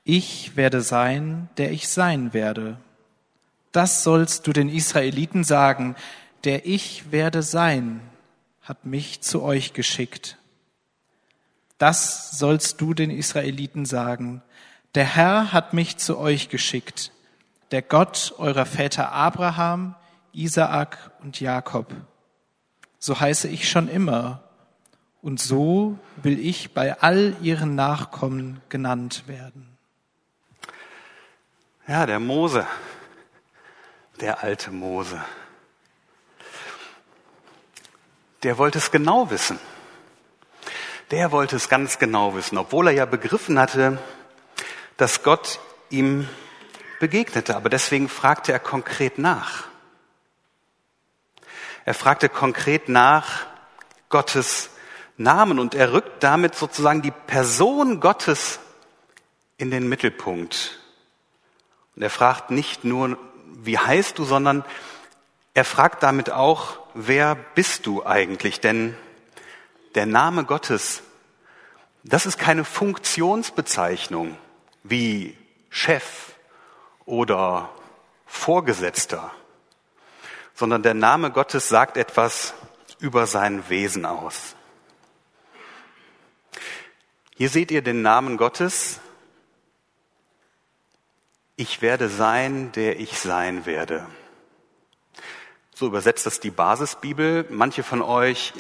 Ich 0.03 0.57
werde 0.57 0.81
sein, 0.81 1.49
der 1.57 1.71
ich 1.71 1.89
sein 1.89 2.35
werde. 2.35 2.79
Das 3.71 4.03
sollst 4.03 4.49
du 4.49 4.53
den 4.53 4.71
Israeliten 4.71 5.45
sagen, 5.45 5.95
der 6.43 6.67
ich 6.67 7.13
werde 7.13 7.45
sein, 7.45 8.01
hat 8.61 8.85
mich 8.85 9.21
zu 9.21 9.41
euch 9.41 9.73
geschickt. 9.73 10.37
Das 11.79 12.37
sollst 12.37 12.81
du 12.81 12.95
den 12.95 13.11
Israeliten 13.11 13.87
sagen. 13.87 14.43
Der 14.97 15.05
Herr 15.05 15.53
hat 15.53 15.75
mich 15.75 15.97
zu 15.97 16.19
euch 16.19 16.49
geschickt, 16.49 17.13
der 17.71 17.83
Gott 17.83 18.35
eurer 18.39 18.67
Väter 18.67 19.13
Abraham, 19.13 19.95
Isaak 20.33 21.13
und 21.23 21.39
Jakob. 21.39 21.95
So 22.99 23.21
heiße 23.21 23.49
ich 23.49 23.69
schon 23.69 23.89
immer, 23.89 24.43
und 25.21 25.41
so 25.41 25.99
will 26.23 26.39
ich 26.39 26.73
bei 26.75 27.01
all 27.01 27.37
ihren 27.43 27.75
Nachkommen 27.75 28.61
genannt 28.69 29.25
werden. 29.27 29.77
Ja, 31.87 32.07
der 32.07 32.21
Mose, 32.21 32.67
der 34.21 34.43
alte 34.43 34.71
Mose 34.71 35.21
der 38.43 38.59
wollte 38.59 38.79
es 38.79 38.91
genau 38.91 39.31
wissen. 39.31 39.59
Der 41.11 41.33
wollte 41.33 41.57
es 41.57 41.69
ganz 41.69 41.99
genau 41.99 42.35
wissen, 42.35 42.59
obwohl 42.59 42.89
er 42.89 42.93
ja 42.93 43.07
begriffen 43.07 43.59
hatte, 43.59 43.99
dass 44.97 45.23
Gott 45.23 45.59
ihm 45.91 46.29
begegnete. 47.01 47.57
Aber 47.57 47.69
deswegen 47.69 48.09
fragte 48.09 48.53
er 48.53 48.59
konkret 48.59 49.19
nach. 49.19 49.68
Er 51.89 51.95
fragte 51.95 52.29
konkret 52.29 52.91
nach 52.91 53.47
Gottes 54.11 54.69
Namen 55.17 55.59
und 55.59 55.75
er 55.75 55.95
rückt 55.95 56.23
damit 56.23 56.55
sozusagen 56.55 57.01
die 57.01 57.15
Person 57.27 57.99
Gottes 57.99 58.59
in 59.57 59.71
den 59.71 59.89
Mittelpunkt. 59.89 60.81
Und 61.97 62.03
er 62.03 62.11
fragt 62.11 62.51
nicht 62.51 62.85
nur, 62.85 63.17
wie 63.55 63.79
heißt 63.79 64.19
du, 64.19 64.27
sondern 64.27 64.67
er 65.55 65.65
fragt 65.65 66.03
damit 66.03 66.29
auch, 66.29 66.79
wer 66.93 67.35
bist 67.35 67.87
du 67.87 68.05
eigentlich? 68.05 68.61
Denn 68.61 68.95
der 69.95 70.05
Name 70.05 70.45
Gottes, 70.45 71.03
das 72.05 72.27
ist 72.27 72.37
keine 72.37 72.67
Funktionsbezeichnung 72.67 74.37
wie 74.83 75.39
Chef 75.71 76.35
oder 77.07 77.71
Vorgesetzter, 78.27 79.33
sondern 80.59 80.83
der 80.83 80.95
Name 80.95 81.31
Gottes 81.31 81.69
sagt 81.69 81.97
etwas 81.97 82.53
über 82.99 83.29
sein 83.29 83.69
Wesen 83.69 84.05
aus. 84.05 84.57
Hier 87.37 87.49
seht 87.49 87.71
ihr 87.71 87.81
den 87.81 88.03
Namen 88.03 88.37
Gottes. 88.37 88.99
Ich 91.55 91.81
werde 91.81 92.09
sein, 92.09 92.73
der 92.73 92.99
ich 92.99 93.21
sein 93.21 93.67
werde. 93.67 94.05
So 95.77 95.87
übersetzt 95.87 96.27
das 96.27 96.41
die 96.41 96.51
Basisbibel. 96.51 97.47
Manche 97.51 97.85
von 97.85 98.03
euch, 98.03 98.53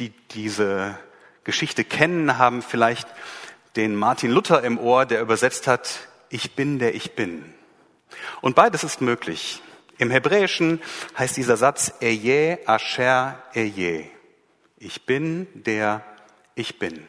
die 0.00 0.08
diese 0.32 0.98
Geschichte 1.44 1.84
kennen, 1.84 2.36
haben 2.36 2.62
vielleicht 2.62 3.06
den 3.76 3.94
Martin 3.94 4.32
Luther 4.32 4.64
im 4.64 4.76
Ohr, 4.76 5.06
der 5.06 5.20
übersetzt 5.20 5.68
hat, 5.68 6.08
ich 6.30 6.56
bin 6.56 6.80
der 6.80 6.96
ich 6.96 7.14
bin. 7.14 7.54
Und 8.40 8.56
beides 8.56 8.82
ist 8.82 9.00
möglich. 9.00 9.62
Im 10.02 10.10
Hebräischen 10.10 10.82
heißt 11.16 11.36
dieser 11.36 11.56
Satz 11.56 11.92
Eye 12.00 12.58
Asher 12.66 13.40
Eye. 13.54 14.10
Ich 14.76 15.06
bin 15.06 15.46
der 15.54 16.02
ich 16.56 16.80
bin. 16.80 17.06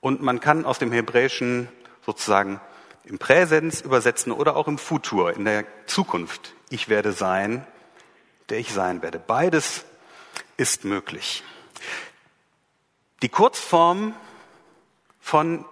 Und 0.00 0.22
man 0.22 0.40
kann 0.40 0.64
aus 0.64 0.78
dem 0.78 0.92
Hebräischen 0.92 1.68
sozusagen 2.06 2.58
im 3.04 3.18
Präsens 3.18 3.82
übersetzen 3.82 4.32
oder 4.32 4.56
auch 4.56 4.66
im 4.66 4.78
Futur, 4.78 5.34
in 5.34 5.44
der 5.44 5.66
Zukunft. 5.84 6.54
Ich 6.70 6.88
werde 6.88 7.12
sein, 7.12 7.66
der 8.48 8.60
ich 8.60 8.72
sein 8.72 9.02
werde. 9.02 9.18
Beides 9.18 9.84
ist 10.56 10.86
möglich. 10.86 11.44
Die 13.20 13.28
Kurzform 13.28 14.14
von 15.20 15.66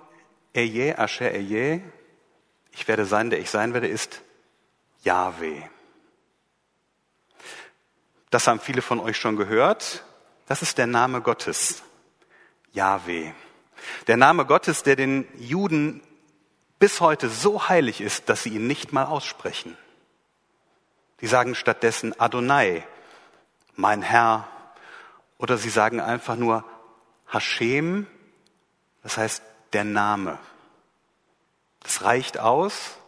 Eye, 0.52 0.94
Asher 0.94 1.32
Eye, 1.32 1.82
ich 2.72 2.86
werde 2.86 3.06
sein, 3.06 3.30
der 3.30 3.40
ich 3.40 3.48
sein 3.48 3.72
werde, 3.72 3.88
ist 3.88 4.20
Yahweh. 5.04 5.62
Das 8.30 8.46
haben 8.46 8.60
viele 8.60 8.82
von 8.82 9.00
euch 9.00 9.16
schon 9.16 9.36
gehört. 9.36 10.04
Das 10.46 10.62
ist 10.62 10.78
der 10.78 10.86
Name 10.86 11.20
Gottes. 11.20 11.82
Yahweh. 12.72 13.32
Der 14.06 14.16
Name 14.16 14.44
Gottes, 14.44 14.82
der 14.82 14.96
den 14.96 15.26
Juden 15.38 16.02
bis 16.78 17.00
heute 17.00 17.28
so 17.28 17.68
heilig 17.68 18.00
ist, 18.00 18.28
dass 18.28 18.42
sie 18.42 18.50
ihn 18.50 18.66
nicht 18.66 18.92
mal 18.92 19.04
aussprechen. 19.04 19.76
Die 21.20 21.26
sagen 21.26 21.54
stattdessen 21.54 22.18
Adonai, 22.20 22.86
mein 23.74 24.02
Herr. 24.02 24.48
Oder 25.38 25.56
sie 25.56 25.70
sagen 25.70 26.00
einfach 26.00 26.36
nur 26.36 26.64
Hashem, 27.26 28.06
das 29.02 29.16
heißt 29.16 29.42
der 29.72 29.84
Name. 29.84 30.38
Das 31.80 32.02
reicht 32.02 32.38
aus 32.38 32.98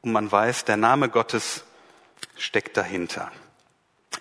und 0.00 0.12
man 0.12 0.30
weiß, 0.30 0.64
der 0.64 0.76
Name 0.76 1.08
Gottes 1.08 1.64
steckt 2.36 2.76
dahinter. 2.76 3.30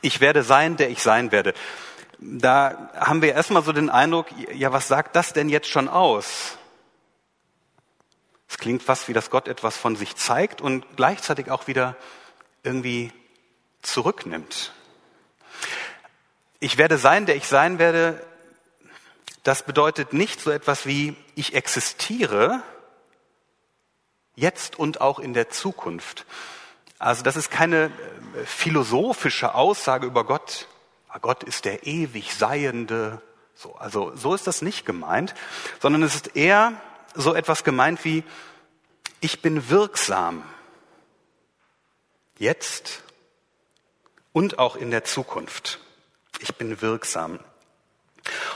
Ich 0.02 0.22
werde 0.22 0.44
sein, 0.44 0.78
der 0.78 0.90
ich 0.90 1.02
sein 1.02 1.32
werde. 1.32 1.54
Da 2.20 2.90
haben 2.96 3.22
wir 3.22 3.34
erstmal 3.34 3.64
so 3.64 3.72
den 3.72 3.90
Eindruck, 3.90 4.28
ja, 4.54 4.72
was 4.72 4.88
sagt 4.88 5.16
das 5.16 5.34
denn 5.34 5.50
jetzt 5.50 5.70
schon 5.70 5.88
aus? 5.88 6.58
Es 8.50 8.58
klingt 8.58 8.84
fast 8.84 9.08
wie, 9.08 9.14
dass 9.14 9.30
Gott 9.30 9.48
etwas 9.48 9.78
von 9.78 9.96
sich 9.96 10.16
zeigt 10.16 10.62
und 10.62 10.86
gleichzeitig 10.98 11.52
auch 11.52 11.68
wieder 11.68 11.96
irgendwie 12.64 13.12
zurücknimmt. 13.82 14.74
Ich 16.60 16.78
werde 16.78 16.98
sein, 16.98 17.26
der 17.26 17.36
ich 17.36 17.48
sein 17.48 17.80
werde, 17.80 18.26
das 19.44 19.64
bedeutet 19.64 20.14
nicht 20.14 20.42
so 20.42 20.52
etwas 20.52 20.86
wie 20.86 21.16
ich 21.36 21.54
existiere 21.54 22.62
jetzt 24.36 24.78
und 24.78 25.00
auch 25.00 25.20
in 25.20 25.34
der 25.34 25.50
Zukunft. 25.50 26.26
Also 27.00 27.24
das 27.24 27.38
ist 27.38 27.50
keine 27.50 27.86
äh, 27.86 28.46
philosophische 28.46 29.56
Aussage 29.56 30.06
über 30.06 30.26
Gott. 30.26 30.68
Ah, 31.08 31.18
Gott 31.20 31.44
ist 31.44 31.66
der 31.66 31.88
ewig 31.88 32.36
Seiende. 32.36 33.22
So, 33.56 33.76
also 33.76 34.16
so 34.16 34.36
ist 34.36 34.46
das 34.46 34.62
nicht 34.62 34.86
gemeint, 34.86 35.34
sondern 35.82 36.04
es 36.04 36.14
ist 36.14 36.36
eher 36.36 36.74
so 37.16 37.34
etwas 37.34 37.64
gemeint 37.64 38.06
wie 38.06 38.24
ich 39.22 39.42
bin 39.42 39.70
wirksam 39.70 40.44
jetzt 42.38 43.02
und 44.32 44.60
auch 44.60 44.76
in 44.76 44.92
der 44.92 45.04
Zukunft. 45.04 45.80
Ich 46.40 46.56
bin 46.56 46.82
wirksam. 46.82 47.40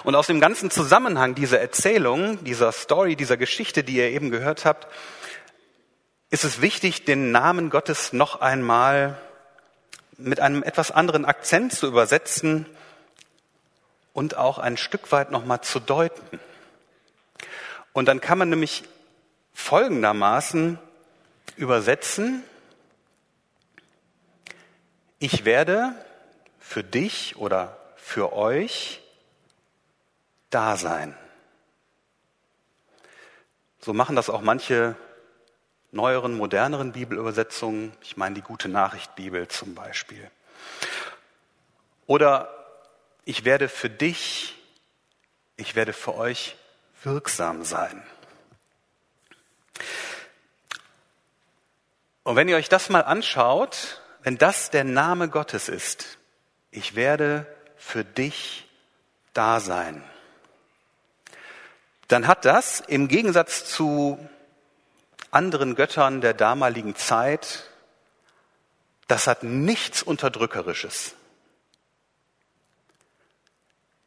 Und 0.03 0.15
aus 0.15 0.27
dem 0.27 0.39
ganzen 0.39 0.69
Zusammenhang 0.69 1.35
dieser 1.35 1.59
Erzählung, 1.59 2.43
dieser 2.43 2.71
Story, 2.71 3.15
dieser 3.15 3.37
Geschichte, 3.37 3.83
die 3.83 3.95
ihr 3.95 4.09
eben 4.11 4.29
gehört 4.29 4.65
habt, 4.65 4.87
ist 6.33 6.43
es 6.43 6.61
wichtig, 6.61 7.05
den 7.05 7.29
Namen 7.29 7.69
Gottes 7.69 8.11
noch 8.11 8.41
einmal 8.41 9.21
mit 10.17 10.39
einem 10.39 10.63
etwas 10.63 10.89
anderen 10.89 11.25
Akzent 11.25 11.73
zu 11.73 11.85
übersetzen 11.85 12.65
und 14.13 14.35
auch 14.35 14.57
ein 14.57 14.75
Stück 14.75 15.11
weit 15.11 15.29
nochmal 15.29 15.61
zu 15.61 15.79
deuten. 15.79 16.39
Und 17.93 18.07
dann 18.07 18.19
kann 18.19 18.39
man 18.39 18.49
nämlich 18.49 18.83
folgendermaßen 19.53 20.79
übersetzen, 21.55 22.43
ich 25.19 25.45
werde 25.45 25.93
für 26.59 26.83
dich 26.83 27.35
oder 27.35 27.77
für 27.95 28.33
euch 28.33 29.03
da 30.49 30.77
sein. 30.77 31.15
So 33.81 33.93
machen 33.93 34.15
das 34.15 34.31
auch 34.31 34.41
manche 34.41 34.95
neueren, 35.93 36.35
moderneren 36.35 36.91
Bibelübersetzungen. 36.91 37.93
Ich 38.01 38.17
meine 38.17 38.35
die 38.35 38.41
Gute 38.41 38.67
Nachricht 38.67 39.15
Bibel 39.15 39.47
zum 39.47 39.75
Beispiel. 39.75 40.29
Oder 42.07 42.49
ich 43.25 43.45
werde 43.45 43.69
für 43.69 43.89
dich, 43.89 44.55
ich 45.55 45.75
werde 45.75 45.93
für 45.93 46.15
euch 46.15 46.55
wirksam 47.03 47.63
sein. 47.63 48.03
Und 52.23 52.35
wenn 52.35 52.47
ihr 52.47 52.55
euch 52.55 52.69
das 52.69 52.89
mal 52.89 53.01
anschaut, 53.01 54.01
wenn 54.23 54.37
das 54.37 54.69
der 54.69 54.85
Name 54.85 55.29
Gottes 55.29 55.69
ist, 55.69 56.17
ich 56.71 56.95
werde 56.95 57.45
für 57.75 58.03
dich 58.03 58.67
da 59.33 59.59
sein, 59.59 60.03
dann 62.07 62.27
hat 62.27 62.45
das 62.45 62.79
im 62.79 63.07
Gegensatz 63.07 63.65
zu 63.65 64.17
anderen 65.33 65.75
Göttern 65.75 66.21
der 66.21 66.33
damaligen 66.33 66.95
Zeit, 66.95 67.69
das 69.07 69.27
hat 69.27 69.43
nichts 69.43 70.03
Unterdrückerisches. 70.03 71.15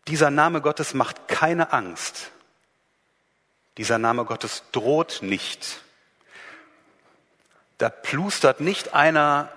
Dieser 0.08 0.30
Name 0.30 0.60
Gottes 0.60 0.94
macht 0.94 1.28
keine 1.28 1.72
Angst. 1.72 2.30
Dieser 3.76 3.98
Name 3.98 4.24
Gottes 4.24 4.62
droht 4.72 5.18
nicht. 5.20 5.82
Da 7.78 7.90
plustert 7.90 8.60
nicht 8.60 8.94
einer 8.94 9.50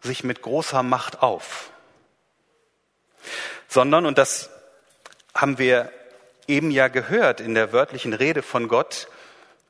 sich 0.00 0.24
mit 0.24 0.42
großer 0.42 0.82
Macht 0.82 1.22
auf, 1.22 1.70
sondern, 3.68 4.04
und 4.04 4.18
das 4.18 4.50
haben 5.34 5.58
wir 5.58 5.92
eben 6.48 6.70
ja 6.70 6.88
gehört 6.88 7.40
in 7.40 7.54
der 7.54 7.72
wörtlichen 7.72 8.12
Rede 8.12 8.42
von 8.42 8.68
Gott, 8.68 9.08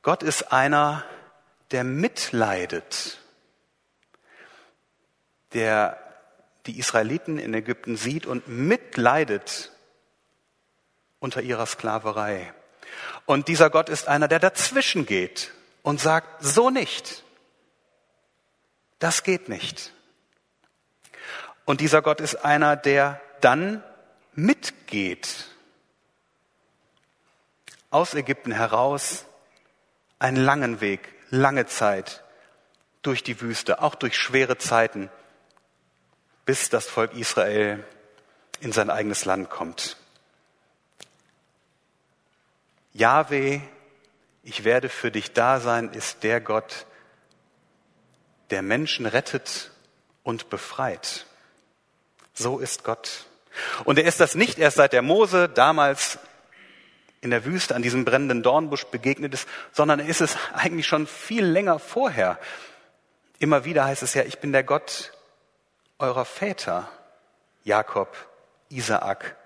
Gott 0.03 0.21
ist 0.21 0.51
einer, 0.51 1.05
der 1.71 1.85
mitleidet, 1.85 3.19
der 5.53 5.97
die 6.65 6.77
Israeliten 6.77 7.39
in 7.39 7.53
Ägypten 7.53 7.95
sieht 7.95 8.25
und 8.25 8.47
mitleidet 8.47 9.71
unter 11.19 11.41
ihrer 11.41 11.65
Sklaverei. 11.65 12.53
Und 13.25 13.47
dieser 13.47 13.69
Gott 13.69 13.87
ist 13.87 14.09
einer, 14.09 14.27
der 14.27 14.39
dazwischen 14.39 15.05
geht 15.05 15.53
und 15.83 16.01
sagt, 16.01 16.43
so 16.43 16.69
nicht. 16.69 17.23
Das 18.99 19.23
geht 19.23 19.47
nicht. 19.47 19.93
Und 21.63 21.79
dieser 21.79 22.01
Gott 22.01 22.19
ist 22.19 22.35
einer, 22.43 22.75
der 22.75 23.21
dann 23.39 23.81
mitgeht. 24.33 25.47
Aus 27.89 28.13
Ägypten 28.13 28.51
heraus 28.51 29.25
einen 30.23 30.37
langen 30.37 30.79
Weg, 30.79 31.13
lange 31.31 31.65
Zeit 31.65 32.23
durch 33.01 33.23
die 33.23 33.41
Wüste, 33.41 33.81
auch 33.81 33.93
durch 33.93 34.17
schwere 34.17 34.57
Zeiten, 34.57 35.09
bis 36.45 36.69
das 36.69 36.87
Volk 36.87 37.13
Israel 37.13 37.83
in 38.61 38.71
sein 38.71 38.89
eigenes 38.89 39.25
Land 39.25 39.49
kommt. 39.49 39.97
Yahweh, 42.93 43.59
ich 44.43 44.63
werde 44.63 44.87
für 44.87 45.11
dich 45.11 45.33
da 45.33 45.59
sein, 45.59 45.91
ist 45.91 46.23
der 46.23 46.39
Gott, 46.39 46.85
der 48.49 48.61
Menschen 48.61 49.05
rettet 49.05 49.71
und 50.23 50.49
befreit. 50.49 51.25
So 52.33 52.59
ist 52.59 52.85
Gott. 52.85 53.25
Und 53.83 53.99
er 53.99 54.05
ist 54.05 54.21
das 54.21 54.35
nicht 54.35 54.57
erst 54.57 54.77
seit 54.77 54.93
der 54.93 55.01
Mose 55.01 55.49
damals 55.49 56.17
in 57.23 57.29
der 57.29 57.45
Wüste 57.45 57.73
an 57.73 57.81
diesem 57.81 58.03
brennenden 58.03 58.43
Dornbusch 58.43 58.83
begegnet 58.85 59.33
ist, 59.33 59.47
sondern 59.71 60.01
er 60.01 60.07
ist 60.07 60.19
es 60.19 60.35
eigentlich 60.53 60.87
schon 60.87 61.07
viel 61.07 61.45
länger 61.45 61.79
vorher. 61.79 62.37
Immer 63.39 63.63
wieder 63.63 63.85
heißt 63.85 64.03
es 64.03 64.13
ja, 64.13 64.23
ich 64.23 64.39
bin 64.39 64.51
der 64.51 64.63
Gott 64.63 65.13
eurer 65.99 66.25
Väter, 66.25 66.89
Jakob, 67.63 68.13
Isaak, 68.67 69.37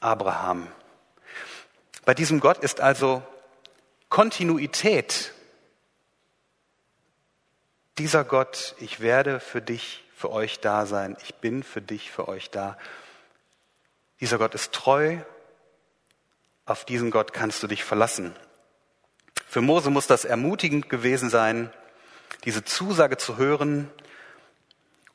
Abraham. 0.00 0.66
Bei 2.06 2.14
diesem 2.14 2.40
Gott 2.40 2.58
ist 2.58 2.80
also 2.80 3.22
Kontinuität. 4.08 5.32
Dieser 7.98 8.24
Gott, 8.24 8.76
ich 8.80 9.00
werde 9.00 9.40
für 9.40 9.60
dich, 9.60 10.04
für 10.16 10.30
euch 10.30 10.60
da 10.60 10.86
sein. 10.86 11.18
Ich 11.22 11.34
bin 11.34 11.62
für 11.62 11.82
dich, 11.82 12.10
für 12.10 12.28
euch 12.28 12.50
da. 12.50 12.78
Dieser 14.20 14.38
Gott 14.38 14.54
ist 14.54 14.72
treu. 14.72 15.18
Auf 16.66 16.86
diesen 16.86 17.10
Gott 17.10 17.34
kannst 17.34 17.62
du 17.62 17.66
dich 17.66 17.84
verlassen. 17.84 18.34
Für 19.46 19.60
Mose 19.60 19.90
muss 19.90 20.06
das 20.06 20.24
ermutigend 20.24 20.88
gewesen 20.88 21.28
sein, 21.28 21.70
diese 22.44 22.64
Zusage 22.64 23.18
zu 23.18 23.36
hören 23.36 23.90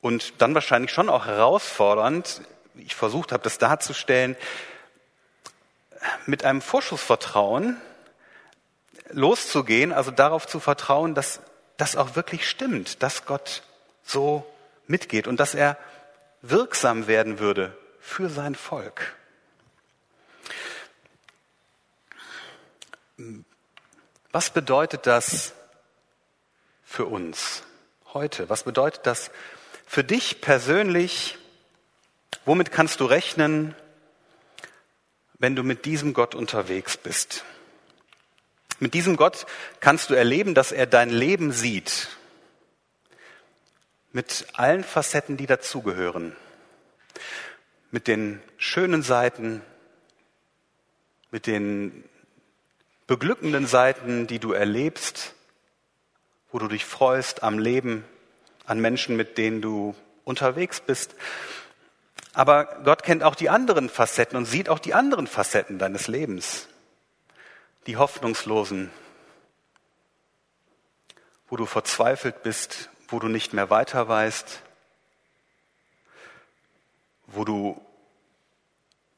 und 0.00 0.40
dann 0.40 0.54
wahrscheinlich 0.54 0.92
schon 0.92 1.08
auch 1.08 1.26
herausfordernd, 1.26 2.42
wie 2.74 2.84
ich 2.84 2.94
versucht 2.94 3.32
habe, 3.32 3.42
das 3.42 3.58
darzustellen, 3.58 4.36
mit 6.26 6.44
einem 6.44 6.62
Vorschussvertrauen 6.62 7.76
loszugehen, 9.10 9.92
also 9.92 10.12
darauf 10.12 10.46
zu 10.46 10.60
vertrauen, 10.60 11.16
dass 11.16 11.40
das 11.76 11.96
auch 11.96 12.14
wirklich 12.14 12.48
stimmt, 12.48 13.02
dass 13.02 13.26
Gott 13.26 13.64
so 14.04 14.46
mitgeht 14.86 15.26
und 15.26 15.40
dass 15.40 15.54
er 15.54 15.76
wirksam 16.42 17.08
werden 17.08 17.40
würde 17.40 17.76
für 17.98 18.28
sein 18.28 18.54
Volk. 18.54 19.16
Was 24.32 24.50
bedeutet 24.50 25.06
das 25.06 25.52
für 26.84 27.06
uns 27.06 27.62
heute? 28.12 28.48
Was 28.48 28.64
bedeutet 28.64 29.06
das 29.06 29.30
für 29.86 30.04
dich 30.04 30.40
persönlich? 30.40 31.38
Womit 32.44 32.70
kannst 32.70 33.00
du 33.00 33.04
rechnen? 33.06 33.74
wenn 35.40 35.56
du 35.56 35.64
mit 35.64 35.86
diesem 35.86 36.12
Gott 36.12 36.34
unterwegs 36.34 36.98
bist. 36.98 37.44
Mit 38.78 38.94
diesem 38.94 39.16
Gott 39.16 39.46
kannst 39.80 40.10
du 40.10 40.14
erleben, 40.14 40.54
dass 40.54 40.70
er 40.70 40.86
dein 40.86 41.10
Leben 41.10 41.50
sieht. 41.50 42.08
Mit 44.12 44.46
allen 44.52 44.84
Facetten, 44.84 45.38
die 45.38 45.46
dazugehören. 45.46 46.36
Mit 47.90 48.06
den 48.06 48.40
schönen 48.58 49.02
Seiten, 49.02 49.62
mit 51.30 51.46
den 51.46 52.04
beglückenden 53.10 53.66
Seiten, 53.66 54.28
die 54.28 54.38
du 54.38 54.52
erlebst, 54.52 55.34
wo 56.52 56.60
du 56.60 56.68
dich 56.68 56.84
freust 56.84 57.42
am 57.42 57.58
Leben, 57.58 58.04
an 58.66 58.78
Menschen, 58.78 59.16
mit 59.16 59.36
denen 59.36 59.60
du 59.60 59.96
unterwegs 60.22 60.80
bist. 60.80 61.16
Aber 62.34 62.66
Gott 62.84 63.02
kennt 63.02 63.24
auch 63.24 63.34
die 63.34 63.48
anderen 63.48 63.88
Facetten 63.88 64.36
und 64.36 64.44
sieht 64.44 64.68
auch 64.68 64.78
die 64.78 64.94
anderen 64.94 65.26
Facetten 65.26 65.76
deines 65.76 66.06
Lebens. 66.06 66.68
Die 67.88 67.96
hoffnungslosen, 67.96 68.92
wo 71.48 71.56
du 71.56 71.66
verzweifelt 71.66 72.44
bist, 72.44 72.90
wo 73.08 73.18
du 73.18 73.26
nicht 73.26 73.52
mehr 73.52 73.70
weiter 73.70 74.06
weißt, 74.06 74.62
wo 77.26 77.44
du 77.44 77.84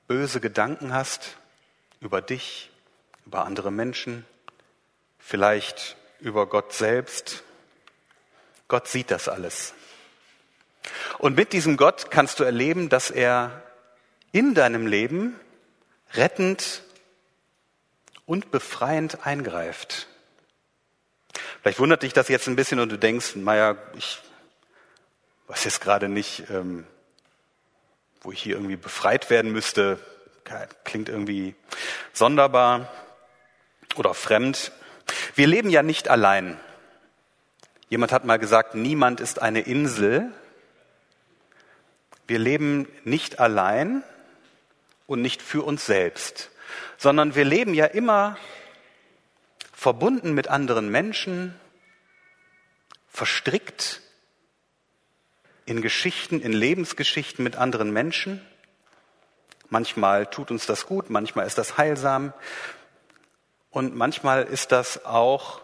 böse 0.06 0.40
Gedanken 0.40 0.94
hast 0.94 1.36
über 2.00 2.22
dich, 2.22 2.71
über 3.26 3.44
andere 3.44 3.70
Menschen, 3.70 4.24
vielleicht 5.18 5.96
über 6.20 6.46
Gott 6.46 6.72
selbst. 6.72 7.42
Gott 8.68 8.88
sieht 8.88 9.10
das 9.10 9.28
alles. 9.28 9.74
Und 11.18 11.36
mit 11.36 11.52
diesem 11.52 11.76
Gott 11.76 12.10
kannst 12.10 12.40
du 12.40 12.44
erleben, 12.44 12.88
dass 12.88 13.10
er 13.10 13.62
in 14.32 14.54
deinem 14.54 14.86
Leben 14.86 15.38
rettend 16.14 16.82
und 18.26 18.50
befreiend 18.50 19.26
eingreift. 19.26 20.08
Vielleicht 21.60 21.78
wundert 21.78 22.02
dich 22.02 22.12
das 22.12 22.28
jetzt 22.28 22.48
ein 22.48 22.56
bisschen 22.56 22.80
und 22.80 22.90
du 22.90 22.98
denkst, 22.98 23.36
naja, 23.36 23.76
ich 23.96 24.20
weiß 25.48 25.64
jetzt 25.64 25.80
gerade 25.80 26.08
nicht, 26.08 26.44
ähm, 26.50 26.86
wo 28.20 28.32
ich 28.32 28.42
hier 28.42 28.56
irgendwie 28.56 28.76
befreit 28.76 29.30
werden 29.30 29.52
müsste. 29.52 29.98
Klingt 30.84 31.08
irgendwie 31.08 31.54
sonderbar 32.12 32.90
oder 33.98 34.14
fremd. 34.14 34.72
Wir 35.34 35.46
leben 35.46 35.70
ja 35.70 35.82
nicht 35.82 36.08
allein. 36.08 36.58
Jemand 37.88 38.12
hat 38.12 38.24
mal 38.24 38.38
gesagt, 38.38 38.74
niemand 38.74 39.20
ist 39.20 39.42
eine 39.42 39.60
Insel, 39.60 40.32
wir 42.26 42.38
leben 42.38 42.88
nicht 43.04 43.40
allein 43.40 44.02
und 45.06 45.20
nicht 45.20 45.42
für 45.42 45.62
uns 45.62 45.84
selbst, 45.84 46.50
sondern 46.96 47.34
wir 47.34 47.44
leben 47.44 47.74
ja 47.74 47.84
immer 47.84 48.38
verbunden 49.72 50.32
mit 50.32 50.48
anderen 50.48 50.88
Menschen, 50.90 51.54
verstrickt 53.10 54.00
in 55.66 55.82
Geschichten, 55.82 56.40
in 56.40 56.52
Lebensgeschichten 56.52 57.42
mit 57.44 57.56
anderen 57.56 57.92
Menschen. 57.92 58.40
Manchmal 59.68 60.26
tut 60.26 60.50
uns 60.50 60.64
das 60.64 60.86
gut, 60.86 61.10
manchmal 61.10 61.46
ist 61.46 61.58
das 61.58 61.76
heilsam 61.76 62.32
und 63.72 63.96
manchmal 63.96 64.44
ist 64.44 64.70
das 64.70 65.04
auch 65.04 65.62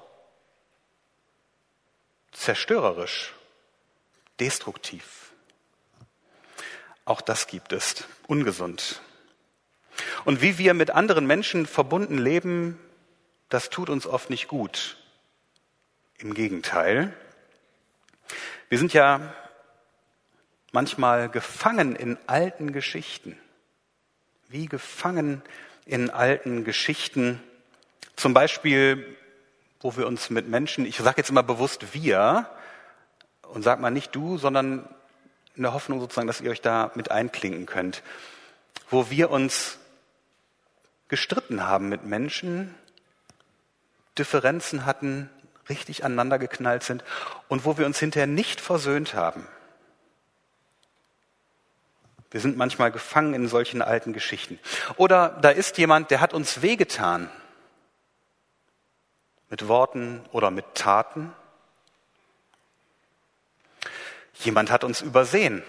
zerstörerisch, 2.33 3.35
destruktiv. 4.41 5.33
Auch 7.05 7.21
das 7.21 7.47
gibt 7.47 7.73
es, 7.73 8.05
ungesund. 8.27 9.03
Und 10.25 10.41
wie 10.41 10.59
wir 10.59 10.75
mit 10.75 10.91
anderen 10.91 11.27
Menschen 11.27 11.67
verbunden 11.67 12.19
leben, 12.19 12.79
das 13.51 13.71
tut 13.71 13.91
uns 13.91 14.07
oft 14.07 14.31
nicht 14.31 14.49
gut. 14.49 14.97
Im 16.19 16.35
Gegenteil. 16.35 17.15
Wir 18.69 18.79
sind 18.79 18.93
ja 18.93 19.35
manchmal 20.73 21.29
gefangen 21.29 21.95
in 21.95 22.19
alten 22.27 22.73
Geschichten. 22.73 23.39
Wie 24.49 24.67
gefangen 24.67 25.43
in 25.85 26.11
alten 26.11 26.65
Geschichten. 26.65 27.43
Zum 28.19 28.35
Beispiel, 28.35 29.17
wo 29.79 29.97
wir 29.97 30.09
uns 30.09 30.29
mit 30.29 30.49
Menschen, 30.49 30.85
ich 30.85 30.97
sage 30.97 31.19
jetzt 31.19 31.31
immer 31.31 31.45
bewusst 31.45 31.95
wir 31.95 32.51
und 33.43 33.63
sag 33.63 33.79
mal 33.79 33.93
nicht 33.93 34.13
du, 34.13 34.39
sondern 34.39 34.89
in 35.55 35.63
der 35.63 35.73
Hoffnung 35.73 36.01
sozusagen, 36.01 36.27
dass 36.27 36.41
ihr 36.41 36.51
euch 36.51 36.61
da 36.61 36.91
mit 36.97 37.13
einklinken 37.13 37.65
könnt, 37.67 38.03
wo 38.91 39.09
wir 39.09 39.31
uns 39.31 39.79
gestritten 41.07 41.65
haben 41.65 41.89
mit 41.89 42.07
Menschen, 42.07 42.75
Differenzen 44.19 44.85
hatten, 44.85 45.31
richtig 45.69 46.05
aneinander 46.05 46.41
geknallt 46.41 46.83
sind 46.83 47.05
und 47.47 47.65
wo 47.65 47.79
wir 47.79 47.87
uns 47.87 48.01
hinterher 48.01 48.27
nicht 48.27 48.61
versöhnt 48.61 49.15
haben. 49.15 49.47
Wir 52.33 52.41
sind 52.41 52.57
manchmal 52.57 52.91
gefangen 52.91 53.33
in 53.35 53.47
solchen 53.47 53.81
alten 53.81 54.13
Geschichten. 54.13 54.59
Oder 54.97 55.39
da 55.41 55.51
ist 55.51 55.79
jemand, 55.79 56.11
der 56.11 56.21
hat 56.21 56.35
uns 56.35 56.63
wehgetan. 56.63 57.31
Mit 59.51 59.69
Worten 59.69 60.25
oder 60.33 60.51
mit 60.51 60.75
Taten. 60.75 61.33
Jemand 64.35 64.71
hat 64.71 64.85
uns 64.85 65.01
übersehen. 65.01 65.63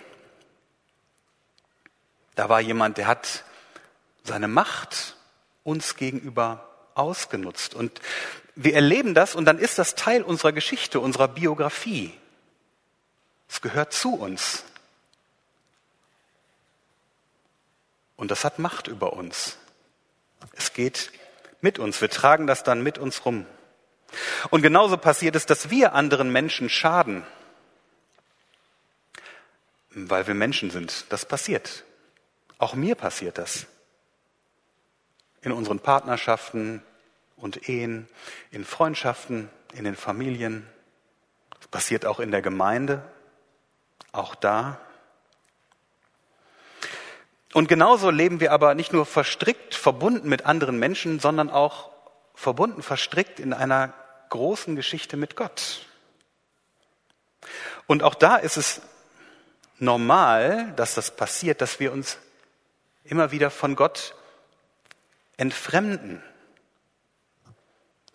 Da 2.35 2.49
war 2.49 2.61
jemand, 2.61 2.97
der 2.97 3.07
hat 3.07 3.43
seine 4.23 4.47
Macht 4.47 5.15
uns 5.63 5.95
gegenüber 5.95 6.69
ausgenutzt. 6.93 7.73
Und 7.73 7.99
wir 8.55 8.75
erleben 8.75 9.13
das 9.13 9.35
und 9.35 9.45
dann 9.45 9.59
ist 9.59 9.79
das 9.79 9.95
Teil 9.95 10.21
unserer 10.23 10.51
Geschichte, 10.51 10.99
unserer 10.99 11.27
Biografie. 11.27 12.13
Es 13.47 13.61
gehört 13.61 13.93
zu 13.93 14.15
uns. 14.15 14.63
Und 18.15 18.31
das 18.31 18.43
hat 18.43 18.59
Macht 18.59 18.87
über 18.87 19.13
uns. 19.13 19.57
Es 20.53 20.73
geht 20.73 21.11
mit 21.61 21.79
uns. 21.79 22.01
Wir 22.01 22.09
tragen 22.09 22.47
das 22.47 22.63
dann 22.63 22.83
mit 22.83 22.97
uns 22.97 23.25
rum. 23.25 23.45
Und 24.49 24.61
genauso 24.61 24.97
passiert 24.97 25.35
es, 25.35 25.45
dass 25.45 25.69
wir 25.69 25.93
anderen 25.93 26.31
Menschen 26.31 26.69
schaden. 26.69 27.25
Weil 29.91 30.27
wir 30.27 30.35
Menschen 30.35 30.71
sind. 30.71 31.05
Das 31.09 31.25
passiert. 31.25 31.83
Auch 32.57 32.73
mir 32.73 32.95
passiert 32.95 33.37
das 33.37 33.67
in 35.41 35.51
unseren 35.51 35.79
Partnerschaften 35.79 36.83
und 37.37 37.69
Ehen, 37.69 38.07
in 38.51 38.65
Freundschaften, 38.65 39.49
in 39.73 39.85
den 39.85 39.95
Familien. 39.95 40.67
Das 41.57 41.67
passiert 41.67 42.05
auch 42.05 42.19
in 42.19 42.31
der 42.31 42.41
Gemeinde, 42.41 43.01
auch 44.11 44.35
da. 44.35 44.79
Und 47.53 47.67
genauso 47.67 48.09
leben 48.09 48.39
wir 48.39 48.51
aber 48.51 48.75
nicht 48.75 48.93
nur 48.93 49.05
verstrickt, 49.05 49.73
verbunden 49.73 50.29
mit 50.29 50.45
anderen 50.45 50.77
Menschen, 50.77 51.19
sondern 51.19 51.49
auch 51.49 51.88
verbunden, 52.39 52.81
verstrickt 52.81 53.39
in 53.41 53.51
einer 53.51 53.93
großen 54.29 54.77
Geschichte 54.77 55.17
mit 55.17 55.35
Gott. 55.35 55.85
Und 57.85 58.01
auch 58.01 58.15
da 58.15 58.37
ist 58.37 58.55
es 58.55 58.81
normal, 59.77 60.71
dass 60.77 60.95
das 60.95 61.11
passiert, 61.11 61.59
dass 61.59 61.81
wir 61.81 61.91
uns 61.91 62.17
immer 63.03 63.31
wieder 63.31 63.51
von 63.51 63.75
Gott 63.75 64.15
entfremden. 65.35 66.23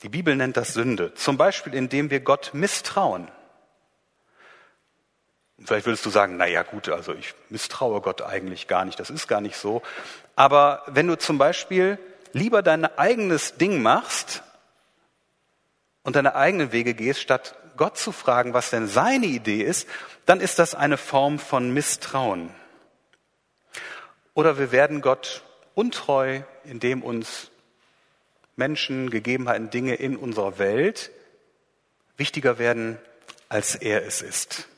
Die 0.03 0.09
Bibel 0.09 0.37
nennt 0.37 0.57
das 0.57 0.73
Sünde. 0.73 1.13
Zum 1.15 1.37
Beispiel, 1.37 1.75
indem 1.75 2.11
wir 2.11 2.21
Gott 2.21 2.51
misstrauen. 2.55 3.31
Vielleicht 5.63 5.85
würdest 5.85 6.07
du 6.07 6.11
sagen, 6.11 6.39
na 6.39 6.47
ja, 6.47 6.63
gut, 6.63 6.89
also 6.89 7.13
ich 7.13 7.35
misstraue 7.51 8.01
Gott 8.01 8.23
eigentlich 8.23 8.69
gar 8.69 8.87
nicht. 8.87 8.99
Das 8.99 9.11
ist 9.11 9.29
gar 9.29 9.43
nicht 9.43 9.57
so. 9.57 9.83
Aber 10.35 10.83
wenn 10.87 11.09
du 11.09 11.19
zum 11.19 11.37
Beispiel 11.37 11.99
lieber 12.35 12.63
dein 12.63 12.85
eigenes 12.85 13.57
Ding 13.57 13.81
machst 13.81 14.43
und 16.03 16.17
deine 16.17 16.35
eigenen 16.35 16.73
Wege 16.73 16.95
gehst, 16.95 17.21
statt 17.21 17.57
Gott 17.77 17.97
zu 17.97 18.13
fragen, 18.13 18.53
was 18.53 18.71
denn 18.71 18.87
seine 18.87 19.27
Idee 19.27 19.63
ist, 19.63 19.89
dann 20.27 20.41
ist 20.41 20.59
das 20.59 20.75
eine 20.75 20.97
Form 20.97 21.39
von 21.39 21.73
Misstrauen. 21.73 22.51
Oder 24.35 24.59
wir 24.59 24.73
werden 24.73 25.01
Gott 25.01 25.43
untreu, 25.75 26.43
indem 26.65 27.03
uns 27.03 27.51
Menschen, 28.57 29.11
Gegebenheiten, 29.11 29.71
Dinge 29.71 29.95
in 29.95 30.17
unserer 30.17 30.59
Welt 30.59 31.11
wichtiger 32.17 32.59
werden, 32.59 32.99
als 33.49 33.75
er 33.75 34.07
es 34.07 34.23
ist. 34.23 34.69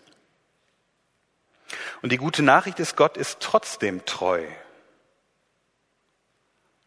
Und 2.03 2.13
die 2.13 2.17
gute 2.19 2.43
Nachricht 2.43 2.81
ist, 2.81 2.97
Gott 2.97 3.17
ist 3.17 3.41
trotzdem 3.41 4.05
treu. 4.05 4.47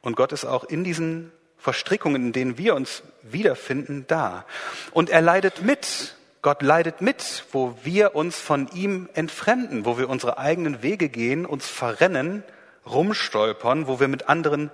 Und 0.01 0.15
Gott 0.15 0.31
ist 0.31 0.45
auch 0.45 0.63
in 0.63 0.83
diesen 0.83 1.31
Verstrickungen, 1.57 2.27
in 2.27 2.31
denen 2.31 2.57
wir 2.57 2.75
uns 2.75 3.03
wiederfinden, 3.21 4.05
da. 4.07 4.45
Und 4.91 5.09
er 5.09 5.21
leidet 5.21 5.61
mit. 5.61 6.15
Gott 6.41 6.61
leidet 6.61 7.01
mit, 7.01 7.43
wo 7.51 7.77
wir 7.83 8.15
uns 8.15 8.39
von 8.39 8.69
ihm 8.73 9.09
entfremden, 9.13 9.83
wo 9.83 9.97
wir 9.97 10.07
unsere 10.07 10.37
eigenen 10.37 10.81
Wege 10.81 11.09
gehen, 11.09 11.45
uns 11.45 11.67
verrennen 11.67 12.43
rumstolpern, 12.85 13.87
wo 13.87 13.99
wir 13.99 14.07
mit 14.07 14.29
anderen 14.29 14.71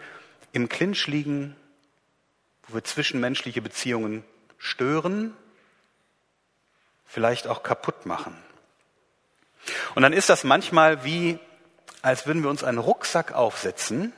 im 0.52 0.70
Clinch 0.70 1.08
liegen, 1.08 1.56
wo 2.68 2.76
wir 2.76 2.84
zwischenmenschliche 2.84 3.62
Beziehungen 3.62 4.24
stören, 4.58 5.36
vielleicht 7.06 7.48
auch 7.48 7.64
kaputt 7.64 8.06
machen. 8.06 8.36
Und 9.96 10.04
dann 10.04 10.14
ist 10.14 10.30
das 10.30 10.44
manchmal 10.44 11.04
wie, 11.04 11.40
als 12.04 12.28
würden 12.28 12.44
wir 12.44 12.50
uns 12.52 12.64
einen 12.64 12.78
Rucksack 12.78 13.34
aufsetzen 13.34 14.14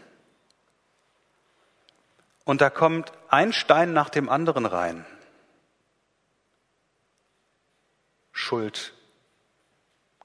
und 2.48 2.62
da 2.62 2.70
kommt 2.70 3.12
ein 3.28 3.52
Stein 3.52 3.92
nach 3.92 4.10
dem 4.10 4.30
anderen 4.30 4.66
rein. 4.66 5.06
Schuld 8.32 8.94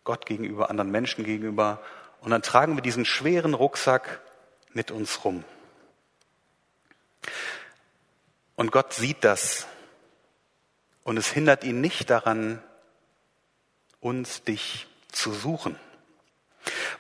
Gott 0.04 0.24
gegenüber, 0.24 0.70
anderen 0.70 0.92
Menschen 0.92 1.24
gegenüber, 1.24 1.82
und 2.20 2.30
dann 2.30 2.42
tragen 2.42 2.76
wir 2.76 2.82
diesen 2.82 3.04
schweren 3.04 3.54
Rucksack 3.54 4.20
mit 4.72 4.92
uns 4.92 5.24
rum. 5.24 5.42
Und 8.54 8.70
Gott 8.70 8.92
sieht 8.92 9.24
das. 9.24 9.66
Und 11.02 11.16
es 11.16 11.28
hindert 11.28 11.64
ihn 11.64 11.80
nicht 11.80 12.08
daran, 12.08 12.62
uns, 13.98 14.44
dich 14.44 14.86
zu 15.10 15.32
suchen. 15.32 15.76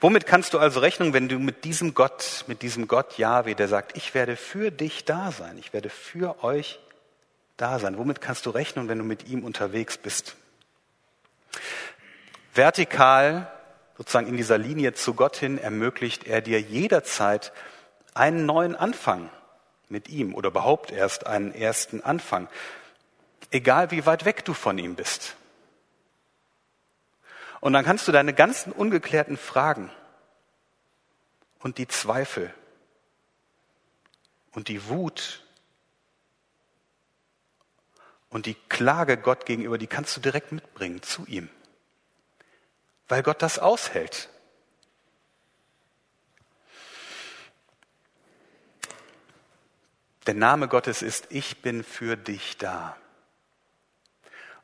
Womit 0.02 0.26
kannst 0.26 0.52
du 0.52 0.58
also 0.58 0.80
rechnen, 0.80 1.12
wenn 1.12 1.28
du 1.28 1.38
mit 1.38 1.62
diesem 1.62 1.94
Gott, 1.94 2.44
mit 2.48 2.62
diesem 2.62 2.88
Gott 2.88 3.18
Jahwe, 3.18 3.54
der 3.54 3.68
sagt, 3.68 3.96
ich 3.96 4.14
werde 4.14 4.34
für 4.34 4.72
dich 4.72 5.04
da 5.04 5.30
sein, 5.30 5.56
ich 5.58 5.72
werde 5.72 5.90
für 5.90 6.42
euch 6.42 6.80
da 7.56 7.78
sein. 7.78 7.96
Womit 7.96 8.20
kannst 8.20 8.44
du 8.46 8.50
rechnen, 8.50 8.88
wenn 8.88 8.98
du 8.98 9.04
mit 9.04 9.28
ihm 9.28 9.44
unterwegs 9.44 9.96
bist? 9.96 10.34
Vertikal 12.52 13.48
sozusagen 13.96 14.26
in 14.26 14.36
dieser 14.36 14.58
Linie 14.58 14.92
zu 14.94 15.14
Gott 15.14 15.36
hin 15.36 15.56
ermöglicht 15.56 16.26
er 16.26 16.40
dir 16.40 16.60
jederzeit 16.60 17.52
einen 18.12 18.44
neuen 18.44 18.74
Anfang 18.74 19.30
mit 19.88 20.08
ihm 20.08 20.34
oder 20.34 20.48
überhaupt 20.48 20.90
erst 20.90 21.28
einen 21.28 21.54
ersten 21.54 22.00
Anfang, 22.00 22.48
egal 23.52 23.92
wie 23.92 24.04
weit 24.04 24.24
weg 24.24 24.44
du 24.44 24.52
von 24.52 24.78
ihm 24.78 24.96
bist. 24.96 25.36
Und 27.62 27.72
dann 27.72 27.86
kannst 27.86 28.06
du 28.06 28.12
deine 28.12 28.34
ganzen 28.34 28.72
ungeklärten 28.72 29.38
Fragen 29.38 29.90
und 31.60 31.78
die 31.78 31.88
Zweifel 31.88 32.52
und 34.52 34.68
die 34.68 34.86
Wut 34.88 35.42
und 38.28 38.44
die 38.44 38.56
Klage 38.68 39.16
Gott 39.16 39.46
gegenüber, 39.46 39.78
die 39.78 39.86
kannst 39.86 40.14
du 40.14 40.20
direkt 40.20 40.52
mitbringen 40.52 41.00
zu 41.00 41.24
ihm 41.24 41.48
weil 43.12 43.22
Gott 43.22 43.42
das 43.42 43.58
aushält. 43.58 44.30
Der 50.26 50.32
Name 50.32 50.66
Gottes 50.66 51.02
ist, 51.02 51.26
ich 51.28 51.60
bin 51.60 51.84
für 51.84 52.16
dich 52.16 52.56
da. 52.56 52.96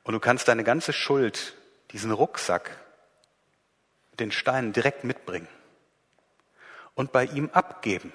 Und 0.02 0.14
du 0.14 0.18
kannst 0.18 0.48
deine 0.48 0.64
ganze 0.64 0.94
Schuld, 0.94 1.58
diesen 1.90 2.10
Rucksack 2.10 2.70
den 4.20 4.32
Stein 4.32 4.72
direkt 4.72 5.04
mitbringen 5.04 5.48
und 6.94 7.12
bei 7.12 7.24
ihm 7.24 7.50
abgeben. 7.52 8.12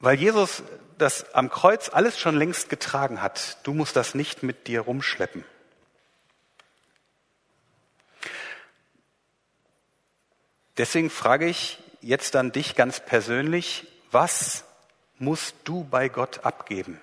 Weil 0.00 0.18
Jesus 0.18 0.62
das 0.98 1.34
am 1.34 1.50
Kreuz 1.50 1.88
alles 1.88 2.18
schon 2.18 2.36
längst 2.36 2.68
getragen 2.68 3.22
hat. 3.22 3.58
Du 3.66 3.72
musst 3.72 3.96
das 3.96 4.14
nicht 4.14 4.42
mit 4.42 4.66
dir 4.66 4.82
rumschleppen. 4.82 5.44
Deswegen 10.76 11.10
frage 11.10 11.46
ich 11.46 11.78
jetzt 12.00 12.36
an 12.36 12.52
dich 12.52 12.74
ganz 12.74 13.00
persönlich, 13.00 13.86
was 14.10 14.64
musst 15.18 15.54
du 15.64 15.84
bei 15.84 16.08
Gott 16.08 16.44
abgeben? 16.44 17.00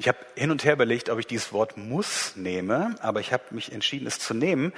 Ich 0.00 0.08
habe 0.08 0.18
hin 0.34 0.50
und 0.50 0.64
her 0.64 0.72
überlegt, 0.72 1.10
ob 1.10 1.18
ich 1.18 1.26
dieses 1.26 1.52
Wort 1.52 1.76
muss 1.76 2.34
nehme, 2.34 2.94
aber 3.00 3.20
ich 3.20 3.34
habe 3.34 3.44
mich 3.50 3.70
entschieden, 3.70 4.06
es 4.06 4.18
zu 4.18 4.32
nehmen, 4.32 4.72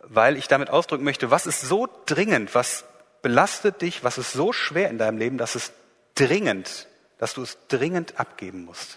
weil 0.00 0.36
ich 0.36 0.48
damit 0.48 0.68
ausdrücken 0.68 1.04
möchte, 1.04 1.30
was 1.30 1.46
ist 1.46 1.60
so 1.60 1.88
dringend, 2.06 2.56
was 2.56 2.84
belastet 3.22 3.82
dich, 3.82 4.02
was 4.02 4.18
ist 4.18 4.32
so 4.32 4.52
schwer 4.52 4.90
in 4.90 4.98
deinem 4.98 5.16
Leben, 5.16 5.38
dass 5.38 5.54
es 5.54 5.70
dringend, 6.16 6.88
dass 7.18 7.34
du 7.34 7.42
es 7.42 7.56
dringend 7.68 8.18
abgeben 8.18 8.64
musst. 8.64 8.96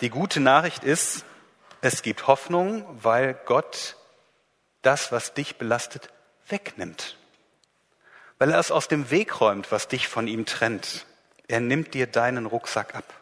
Die 0.00 0.10
gute 0.10 0.40
Nachricht 0.40 0.82
ist, 0.82 1.24
es 1.82 2.02
gibt 2.02 2.26
Hoffnung, 2.26 2.84
weil 3.00 3.34
Gott 3.44 3.96
das, 4.82 5.12
was 5.12 5.34
dich 5.34 5.54
belastet, 5.54 6.10
wegnimmt. 6.48 7.16
Weil 8.38 8.50
er 8.50 8.58
es 8.58 8.72
aus 8.72 8.88
dem 8.88 9.12
Weg 9.12 9.40
räumt, 9.40 9.70
was 9.70 9.86
dich 9.86 10.08
von 10.08 10.26
ihm 10.26 10.46
trennt. 10.46 11.06
Er 11.52 11.60
nimmt 11.60 11.92
dir 11.92 12.06
deinen 12.06 12.46
Rucksack 12.46 12.94
ab. 12.94 13.12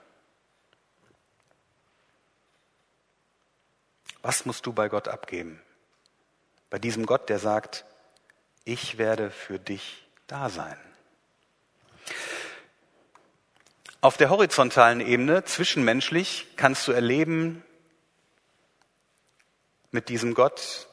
Was 4.22 4.46
musst 4.46 4.66
du 4.66 4.72
bei 4.72 4.88
Gott 4.88 5.08
abgeben? 5.08 5.60
Bei 6.70 6.78
diesem 6.78 7.06
Gott, 7.06 7.28
der 7.28 7.40
sagt, 7.40 7.84
ich 8.64 8.98
werde 8.98 9.32
für 9.32 9.58
dich 9.58 10.06
da 10.28 10.48
sein. 10.48 10.78
Auf 14.00 14.16
der 14.16 14.30
horizontalen 14.30 15.00
Ebene, 15.00 15.42
zwischenmenschlich, 15.42 16.46
kannst 16.54 16.86
du 16.86 16.92
erleben 16.92 17.64
mit 19.90 20.08
diesem 20.08 20.34
Gott, 20.34 20.86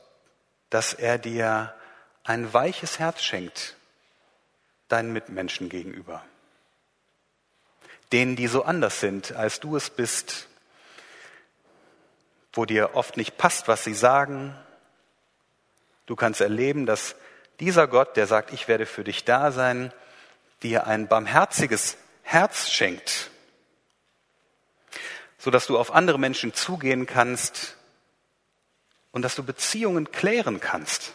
dass 0.72 0.96
er 0.96 1.20
dir 1.20 1.76
ein 2.24 2.52
weiches 2.52 2.98
Herz 2.98 3.22
schenkt, 3.22 3.76
deinen 4.88 5.14
Mitmenschen 5.14 5.70
gegenüber. 5.70 6.26
Denen, 8.12 8.36
die 8.36 8.48
so 8.48 8.64
anders 8.64 9.00
sind, 9.00 9.34
als 9.34 9.60
du 9.60 9.76
es 9.76 9.90
bist, 9.90 10.48
wo 12.54 12.66
dir 12.66 12.96
oft 12.96 13.18
nicht 13.18 13.38
passt, 13.38 13.68
was 13.68 13.84
sie 13.84 13.94
sagen. 13.94 14.56
Du 16.06 16.16
kannst 16.16 16.42
erleben, 16.42 16.86
dass 16.86 17.16
dieser 17.60 17.88
Gott, 17.88 18.18
der 18.18 18.28
sagt, 18.28 18.54
ich 18.54 18.68
werde 18.68 18.86
für 18.86 19.04
dich 19.04 19.26
da 19.26 19.52
sein, 19.52 19.92
dir 20.64 20.88
ein 20.88 21.08
barmherziges 21.08 21.98
Herz 22.24 22.70
schenkt, 22.70 23.30
so 25.38 25.52
dass 25.52 25.68
du 25.68 25.78
auf 25.78 25.94
andere 25.94 26.20
Menschen 26.20 26.54
zugehen 26.54 27.06
kannst 27.06 27.78
und 29.12 29.22
dass 29.22 29.36
du 29.36 29.44
Beziehungen 29.44 30.12
klären 30.12 30.60
kannst. 30.60 31.14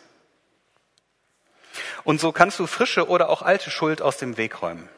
Und 2.04 2.20
so 2.20 2.32
kannst 2.32 2.58
du 2.58 2.66
frische 2.66 3.08
oder 3.08 3.28
auch 3.28 3.42
alte 3.42 3.70
Schuld 3.70 4.02
aus 4.02 4.16
dem 4.16 4.36
Weg 4.36 4.62
räumen. 4.62 4.88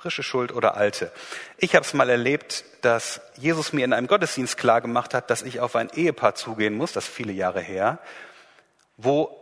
Frische 0.00 0.22
Schuld 0.22 0.52
oder 0.52 0.76
alte. 0.76 1.10
Ich 1.56 1.74
habe 1.74 1.84
es 1.84 1.92
mal 1.92 2.08
erlebt, 2.08 2.62
dass 2.82 3.20
Jesus 3.36 3.72
mir 3.72 3.84
in 3.84 3.92
einem 3.92 4.06
Gottesdienst 4.06 4.56
klar 4.56 4.80
gemacht 4.80 5.12
hat, 5.12 5.28
dass 5.28 5.42
ich 5.42 5.58
auf 5.58 5.74
ein 5.74 5.90
Ehepaar 5.90 6.36
zugehen 6.36 6.76
muss, 6.76 6.92
das 6.92 7.04
viele 7.08 7.32
Jahre 7.32 7.60
her, 7.60 7.98
wo 8.96 9.36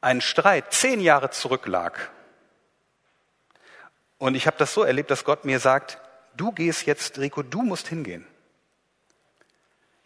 ein 0.00 0.20
Streit 0.20 0.72
zehn 0.72 1.00
Jahre 1.00 1.30
zurücklag. 1.30 2.10
Und 4.18 4.34
ich 4.34 4.48
habe 4.48 4.56
das 4.58 4.74
so 4.74 4.82
erlebt, 4.82 5.12
dass 5.12 5.22
Gott 5.22 5.44
mir 5.44 5.60
sagt, 5.60 5.98
du 6.36 6.50
gehst 6.50 6.86
jetzt, 6.86 7.20
Rico, 7.20 7.44
du 7.44 7.62
musst 7.62 7.86
hingehen. 7.86 8.26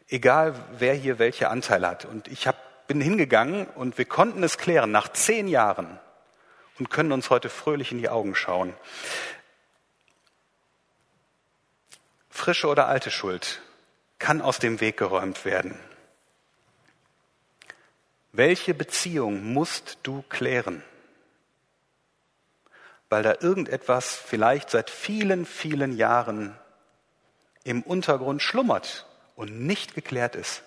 Egal, 0.06 0.54
wer 0.72 0.92
hier 0.92 1.18
welche 1.18 1.48
Anteile 1.48 1.88
hat. 1.88 2.04
Und 2.04 2.28
ich 2.28 2.46
hab, 2.46 2.88
bin 2.88 3.00
hingegangen 3.00 3.66
und 3.68 3.96
wir 3.96 4.04
konnten 4.04 4.42
es 4.42 4.58
klären 4.58 4.90
nach 4.90 5.08
zehn 5.08 5.48
Jahren 5.48 5.98
und 6.78 6.90
können 6.90 7.12
uns 7.12 7.30
heute 7.30 7.48
fröhlich 7.48 7.90
in 7.90 7.98
die 7.98 8.10
Augen 8.10 8.34
schauen. 8.34 8.74
Frische 12.46 12.68
oder 12.68 12.86
alte 12.86 13.10
Schuld 13.10 13.60
kann 14.20 14.40
aus 14.40 14.60
dem 14.60 14.80
Weg 14.80 14.98
geräumt 14.98 15.44
werden. 15.44 15.76
Welche 18.30 18.72
Beziehung 18.72 19.52
musst 19.52 19.98
du 20.04 20.22
klären? 20.28 20.84
Weil 23.08 23.24
da 23.24 23.34
irgendetwas 23.40 24.14
vielleicht 24.14 24.70
seit 24.70 24.90
vielen, 24.90 25.44
vielen 25.44 25.96
Jahren 25.96 26.56
im 27.64 27.82
Untergrund 27.82 28.40
schlummert 28.40 29.06
und 29.34 29.66
nicht 29.66 29.96
geklärt 29.96 30.36
ist. 30.36 30.62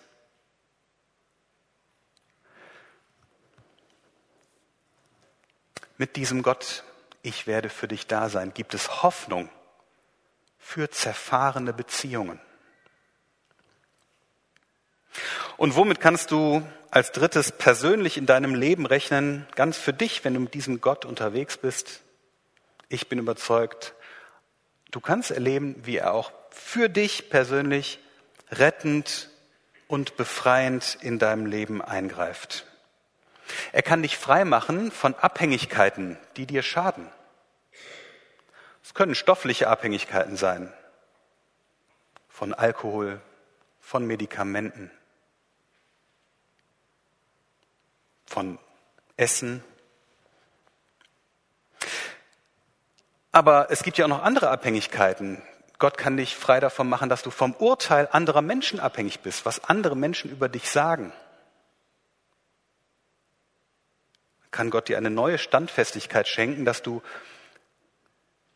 Mit 5.97 6.17
diesem 6.17 6.43
Gott, 6.43 6.83
ich 7.21 7.47
werde 7.47 7.69
für 7.69 7.87
dich 7.87 8.05
da 8.05 8.27
sein, 8.27 8.53
gibt 8.53 8.73
es 8.73 9.01
Hoffnung 9.01 9.49
für 10.69 10.91
zerfahrene 10.91 11.73
Beziehungen. 11.73 12.39
Und 15.57 15.75
womit 15.75 15.99
kannst 15.99 16.29
du 16.29 16.61
als 16.91 17.11
drittes 17.11 17.51
persönlich 17.51 18.17
in 18.17 18.27
deinem 18.27 18.53
Leben 18.53 18.85
rechnen, 18.85 19.47
ganz 19.55 19.79
für 19.79 19.93
dich, 19.93 20.23
wenn 20.23 20.35
du 20.35 20.41
mit 20.41 20.53
diesem 20.53 20.79
Gott 20.79 21.05
unterwegs 21.05 21.57
bist? 21.57 22.01
Ich 22.87 23.09
bin 23.09 23.17
überzeugt, 23.17 23.95
du 24.91 24.99
kannst 24.99 25.31
erleben, 25.31 25.75
wie 25.85 25.97
er 25.97 26.13
auch 26.13 26.31
für 26.51 26.87
dich 26.87 27.31
persönlich 27.31 27.97
rettend 28.51 29.31
und 29.87 30.17
befreiend 30.17 30.99
in 31.01 31.17
deinem 31.17 31.47
Leben 31.47 31.81
eingreift. 31.81 32.67
Er 33.71 33.81
kann 33.81 34.03
dich 34.03 34.19
frei 34.19 34.45
machen 34.45 34.91
von 34.91 35.15
Abhängigkeiten, 35.15 36.19
die 36.37 36.45
dir 36.45 36.61
schaden. 36.61 37.07
Es 38.89 38.95
können 38.95 39.13
stoffliche 39.13 39.67
Abhängigkeiten 39.67 40.35
sein, 40.35 40.73
von 42.27 42.55
Alkohol, 42.55 43.21
von 43.79 44.07
Medikamenten, 44.07 44.89
von 48.25 48.57
Essen. 49.15 49.63
Aber 53.31 53.69
es 53.69 53.83
gibt 53.83 53.99
ja 53.99 54.05
auch 54.05 54.09
noch 54.09 54.23
andere 54.23 54.49
Abhängigkeiten. 54.49 55.39
Gott 55.77 55.99
kann 55.99 56.17
dich 56.17 56.35
frei 56.35 56.59
davon 56.59 56.89
machen, 56.89 57.09
dass 57.09 57.21
du 57.21 57.29
vom 57.29 57.53
Urteil 57.53 58.09
anderer 58.11 58.41
Menschen 58.41 58.79
abhängig 58.79 59.19
bist, 59.19 59.45
was 59.45 59.65
andere 59.65 59.95
Menschen 59.95 60.31
über 60.31 60.49
dich 60.49 60.67
sagen. 60.67 61.13
Kann 64.49 64.71
Gott 64.71 64.87
dir 64.89 64.97
eine 64.97 65.11
neue 65.11 65.37
Standfestigkeit 65.37 66.27
schenken, 66.27 66.65
dass 66.65 66.81
du 66.81 67.03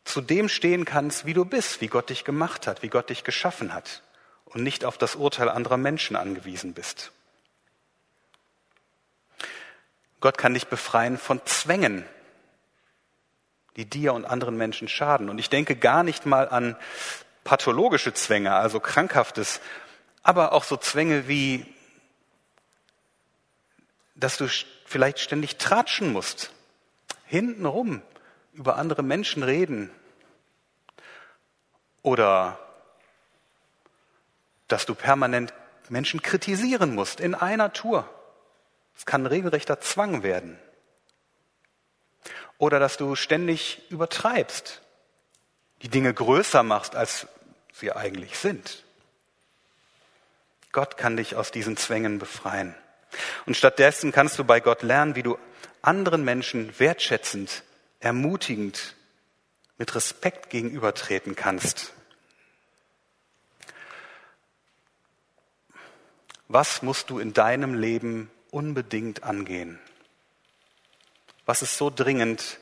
zu 0.04 0.20
dem 0.20 0.48
stehen 0.48 0.84
kannst, 0.84 1.26
wie 1.26 1.34
du 1.34 1.44
bist, 1.44 1.80
wie 1.80 1.88
Gott 1.88 2.10
dich 2.10 2.24
gemacht 2.24 2.66
hat, 2.66 2.82
wie 2.82 2.88
Gott 2.88 3.10
dich 3.10 3.24
geschaffen 3.24 3.72
hat 3.72 4.02
und 4.44 4.62
nicht 4.62 4.84
auf 4.84 4.98
das 4.98 5.16
Urteil 5.16 5.48
anderer 5.48 5.78
Menschen 5.78 6.16
angewiesen 6.16 6.74
bist. 6.74 7.12
Gott 10.20 10.38
kann 10.38 10.54
dich 10.54 10.68
befreien 10.68 11.18
von 11.18 11.44
Zwängen, 11.44 12.04
die 13.76 13.84
dir 13.84 14.14
und 14.14 14.24
anderen 14.24 14.56
Menschen 14.56 14.88
schaden. 14.88 15.28
Und 15.28 15.38
ich 15.38 15.50
denke 15.50 15.76
gar 15.76 16.02
nicht 16.02 16.26
mal 16.26 16.48
an 16.48 16.76
pathologische 17.42 18.14
Zwänge, 18.14 18.54
also 18.54 18.80
krankhaftes, 18.80 19.60
aber 20.22 20.52
auch 20.52 20.64
so 20.64 20.76
Zwänge 20.76 21.28
wie, 21.28 21.66
dass 24.14 24.36
du 24.38 24.48
vielleicht 24.86 25.18
ständig 25.18 25.56
tratschen 25.56 26.12
musst, 26.12 26.52
hintenrum 27.26 28.00
über 28.54 28.76
andere 28.76 29.02
Menschen 29.02 29.42
reden 29.42 29.90
oder 32.02 32.58
dass 34.68 34.86
du 34.86 34.94
permanent 34.94 35.52
Menschen 35.88 36.22
kritisieren 36.22 36.94
musst 36.94 37.20
in 37.20 37.34
einer 37.34 37.72
Tour. 37.72 38.08
Es 38.96 39.06
kann 39.06 39.22
ein 39.22 39.26
regelrechter 39.26 39.80
Zwang 39.80 40.22
werden. 40.22 40.58
Oder 42.58 42.78
dass 42.78 42.96
du 42.96 43.16
ständig 43.16 43.82
übertreibst, 43.90 44.80
die 45.82 45.88
Dinge 45.88 46.14
größer 46.14 46.62
machst, 46.62 46.94
als 46.96 47.26
sie 47.72 47.92
eigentlich 47.92 48.38
sind. 48.38 48.84
Gott 50.72 50.96
kann 50.96 51.16
dich 51.16 51.36
aus 51.36 51.50
diesen 51.50 51.76
Zwängen 51.76 52.18
befreien. 52.18 52.74
Und 53.46 53.56
stattdessen 53.56 54.12
kannst 54.12 54.38
du 54.38 54.44
bei 54.44 54.60
Gott 54.60 54.82
lernen, 54.82 55.14
wie 55.16 55.22
du 55.22 55.38
anderen 55.82 56.24
Menschen 56.24 56.78
wertschätzend, 56.78 57.64
ermutigend, 58.04 58.94
mit 59.78 59.94
Respekt 59.94 60.50
gegenübertreten 60.50 61.34
kannst. 61.34 61.94
Was 66.48 66.82
musst 66.82 67.08
du 67.08 67.18
in 67.18 67.32
deinem 67.32 67.72
Leben 67.72 68.30
unbedingt 68.50 69.24
angehen? 69.24 69.80
Was 71.46 71.62
ist 71.62 71.78
so 71.78 71.90
dringend, 71.90 72.60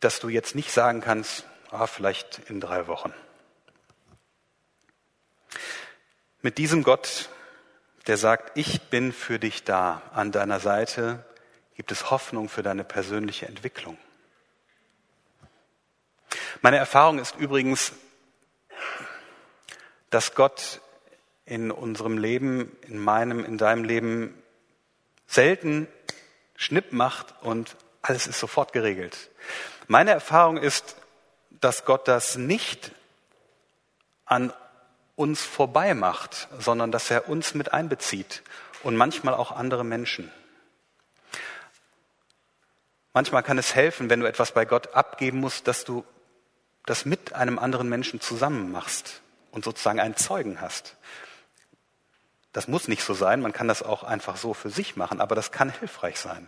dass 0.00 0.18
du 0.18 0.28
jetzt 0.28 0.56
nicht 0.56 0.72
sagen 0.72 1.00
kannst, 1.00 1.46
ah, 1.70 1.86
vielleicht 1.86 2.40
in 2.50 2.60
drei 2.60 2.88
Wochen? 2.88 3.14
Mit 6.42 6.58
diesem 6.58 6.82
Gott, 6.82 7.30
der 8.08 8.16
sagt, 8.16 8.58
ich 8.58 8.82
bin 8.82 9.12
für 9.12 9.38
dich 9.38 9.62
da, 9.62 10.02
an 10.12 10.32
deiner 10.32 10.58
Seite, 10.58 11.24
gibt 11.76 11.92
es 11.92 12.10
Hoffnung 12.10 12.48
für 12.48 12.62
deine 12.62 12.84
persönliche 12.84 13.46
Entwicklung. 13.46 13.98
Meine 16.62 16.78
Erfahrung 16.78 17.18
ist 17.18 17.36
übrigens, 17.36 17.92
dass 20.10 20.34
Gott 20.34 20.80
in 21.44 21.70
unserem 21.70 22.18
Leben, 22.18 22.76
in 22.82 22.98
meinem, 22.98 23.44
in 23.44 23.58
deinem 23.58 23.84
Leben 23.84 24.42
selten 25.26 25.86
Schnipp 26.56 26.92
macht 26.92 27.34
und 27.42 27.76
alles 28.02 28.26
ist 28.26 28.40
sofort 28.40 28.72
geregelt. 28.72 29.30
Meine 29.86 30.12
Erfahrung 30.12 30.56
ist, 30.56 30.96
dass 31.50 31.84
Gott 31.84 32.08
das 32.08 32.36
nicht 32.36 32.92
an 34.24 34.52
uns 35.14 35.42
vorbei 35.42 35.94
macht, 35.94 36.48
sondern 36.58 36.90
dass 36.90 37.10
er 37.10 37.28
uns 37.28 37.54
mit 37.54 37.72
einbezieht 37.72 38.42
und 38.82 38.96
manchmal 38.96 39.34
auch 39.34 39.52
andere 39.52 39.84
Menschen. 39.84 40.32
Manchmal 43.16 43.42
kann 43.42 43.56
es 43.56 43.74
helfen, 43.74 44.10
wenn 44.10 44.20
du 44.20 44.26
etwas 44.26 44.52
bei 44.52 44.66
Gott 44.66 44.94
abgeben 44.94 45.40
musst, 45.40 45.66
dass 45.68 45.86
du 45.86 46.04
das 46.84 47.06
mit 47.06 47.32
einem 47.32 47.58
anderen 47.58 47.88
Menschen 47.88 48.20
zusammen 48.20 48.70
machst 48.70 49.22
und 49.52 49.64
sozusagen 49.64 50.00
einen 50.00 50.16
Zeugen 50.16 50.60
hast. 50.60 50.98
Das 52.52 52.68
muss 52.68 52.88
nicht 52.88 53.02
so 53.02 53.14
sein, 53.14 53.40
man 53.40 53.54
kann 53.54 53.68
das 53.68 53.82
auch 53.82 54.02
einfach 54.02 54.36
so 54.36 54.52
für 54.52 54.68
sich 54.68 54.96
machen, 54.96 55.22
aber 55.22 55.34
das 55.34 55.50
kann 55.50 55.72
hilfreich 55.72 56.20
sein. 56.20 56.46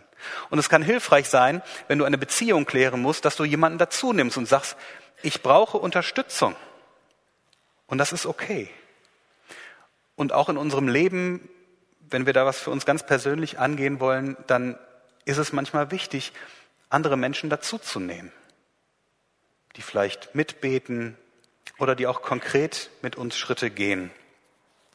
Und 0.51 0.59
es 0.59 0.69
kann 0.69 0.83
hilfreich 0.83 1.27
sein, 1.27 1.63
wenn 1.87 1.97
du 1.97 2.05
eine 2.05 2.19
Beziehung 2.19 2.65
klären 2.65 3.01
musst, 3.01 3.25
dass 3.25 3.35
du 3.35 3.45
jemanden 3.45 3.79
dazu 3.79 4.13
nimmst 4.13 4.37
und 4.37 4.47
sagst, 4.47 4.77
ich 5.23 5.41
brauche 5.41 5.79
Unterstützung. 5.79 6.55
Und 7.87 7.97
das 7.97 8.13
ist 8.13 8.27
okay. 8.27 8.69
Und 10.15 10.33
auch 10.33 10.49
in 10.49 10.57
unserem 10.57 10.87
Leben, 10.87 11.49
wenn 11.99 12.27
wir 12.27 12.33
da 12.33 12.45
was 12.45 12.59
für 12.59 12.69
uns 12.69 12.85
ganz 12.85 13.03
persönlich 13.03 13.57
angehen 13.57 13.99
wollen, 13.99 14.37
dann 14.45 14.77
ist 15.25 15.37
es 15.39 15.51
manchmal 15.51 15.89
wichtig, 15.89 16.31
andere 16.89 17.17
Menschen 17.17 17.49
dazuzunehmen, 17.49 18.31
die 19.75 19.81
vielleicht 19.81 20.33
mitbeten 20.35 21.17
oder 21.77 21.95
die 21.95 22.07
auch 22.07 22.21
konkret 22.21 22.89
mit 23.01 23.15
uns 23.15 23.37
Schritte 23.37 23.69
gehen. 23.69 24.11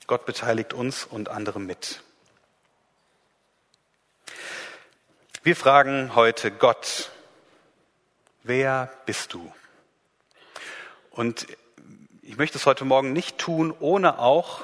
Gott 0.06 0.26
beteiligt 0.26 0.72
uns 0.74 1.04
und 1.04 1.28
andere 1.28 1.60
mit. 1.60 2.02
Wir 5.42 5.56
fragen 5.56 6.14
heute 6.14 6.50
Gott, 6.50 7.10
wer 8.42 8.92
bist 9.06 9.32
du? 9.32 9.52
Und 11.10 11.46
ich 12.22 12.36
möchte 12.36 12.58
es 12.58 12.66
heute 12.66 12.84
Morgen 12.84 13.12
nicht 13.12 13.38
tun, 13.38 13.74
ohne 13.78 14.18
auch 14.18 14.62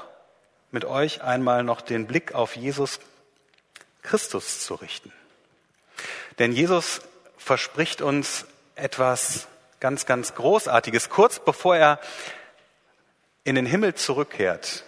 mit 0.71 0.85
euch 0.85 1.23
einmal 1.23 1.63
noch 1.65 1.81
den 1.81 2.07
Blick 2.07 2.35
auf 2.35 2.57
Jesus 2.57 2.99
Christus 4.03 4.65
zu 4.65 4.75
richten. 4.75 5.13
Denn 6.39 6.53
Jesus 6.53 7.03
verspricht 7.41 8.03
uns 8.03 8.47
etwas 8.77 9.49
ganz, 9.81 10.07
ganz 10.07 10.35
Großartiges. 10.35 11.09
Kurz 11.09 11.41
bevor 11.41 11.77
er 11.77 11.99
in 13.45 13.55
den 13.55 13.67
Himmel 13.67 13.95
zurückkehrt, 13.95 14.85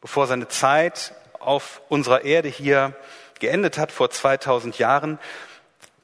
bevor 0.00 0.26
seine 0.26 0.48
Zeit 0.48 1.14
auf 1.38 1.80
unserer 1.88 2.24
Erde 2.24 2.48
hier 2.48 2.94
geendet 3.38 3.78
hat 3.78 3.92
vor 3.92 4.10
2000 4.10 4.78
Jahren, 4.78 5.18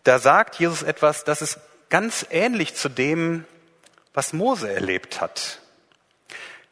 da 0.04 0.18
sagt 0.18 0.56
Jesus 0.56 0.82
etwas, 0.82 1.24
das 1.24 1.42
ist 1.42 1.58
ganz 1.90 2.24
ähnlich 2.30 2.74
zu 2.74 2.88
dem, 2.88 3.44
was 4.14 4.32
Mose 4.32 4.72
erlebt 4.72 5.20
hat. 5.20 5.60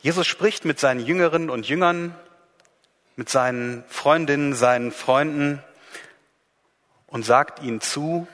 Jesus 0.01 0.27
spricht 0.27 0.65
mit 0.65 0.79
seinen 0.79 1.05
Jüngerinnen 1.05 1.51
und 1.51 1.69
Jüngern, 1.69 2.15
mit 3.17 3.29
seinen 3.29 3.85
Freundinnen, 3.89 4.55
seinen 4.55 4.93
Freunden 4.93 5.62
und 7.07 7.25
sagt 7.25 7.62
ihnen 7.62 7.81
zu, 7.81 8.29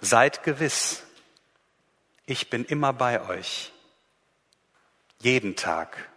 seid 0.00 0.42
gewiss, 0.42 1.02
ich 2.26 2.50
bin 2.50 2.64
immer 2.64 2.92
bei 2.92 3.28
euch, 3.28 3.72
jeden 5.20 5.56
Tag 5.56 6.08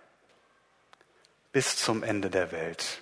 bis 1.52 1.76
zum 1.78 2.04
Ende 2.04 2.30
der 2.30 2.52
Welt. 2.52 3.02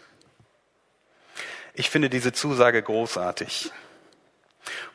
Ich 1.74 1.90
finde 1.90 2.10
diese 2.10 2.34
Zusage 2.34 2.82
großartig. 2.82 3.72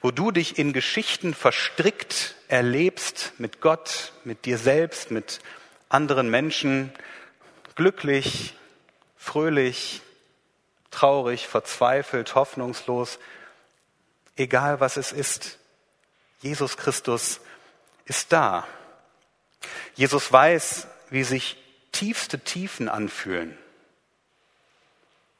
Wo 0.01 0.11
du 0.11 0.31
dich 0.31 0.59
in 0.59 0.73
Geschichten 0.73 1.35
verstrickt 1.35 2.37
erlebst 2.49 3.33
mit 3.39 3.61
Gott, 3.61 4.13
mit 4.25 4.45
dir 4.45 4.59
selbst, 4.59 5.11
mit 5.11 5.41
anderen 5.89 6.31
Menschen, 6.31 6.93
glücklich, 7.75 8.55
fröhlich, 9.17 10.03
traurig, 10.91 11.47
verzweifelt, 11.49 12.35
hoffnungslos, 12.35 13.19
egal 14.37 14.81
was 14.81 14.97
es 14.97 15.13
ist, 15.13 15.59
Jesus 16.47 16.77
Christus 16.77 17.41
ist 18.05 18.31
da. 18.33 18.69
Jesus 19.97 20.33
weiß, 20.33 20.87
wie 21.11 21.25
sich 21.25 21.57
tiefste 21.91 22.39
Tiefen 22.39 22.89
anfühlen, 22.89 23.59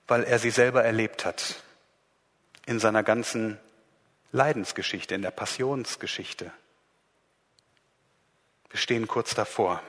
weil 0.09 0.25
er 0.25 0.41
sie 0.41 0.51
selber 0.51 0.83
erlebt 0.83 1.25
hat 1.25 1.63
in 2.67 2.81
seiner 2.81 3.05
ganzen 3.05 3.61
Leidensgeschichte, 4.33 5.15
in 5.15 5.23
der 5.23 5.31
Passionsgeschichte. 5.31 6.53
Wir 8.71 8.81
stehen 8.81 9.07
kurz 9.07 9.33
davor. 9.35 9.81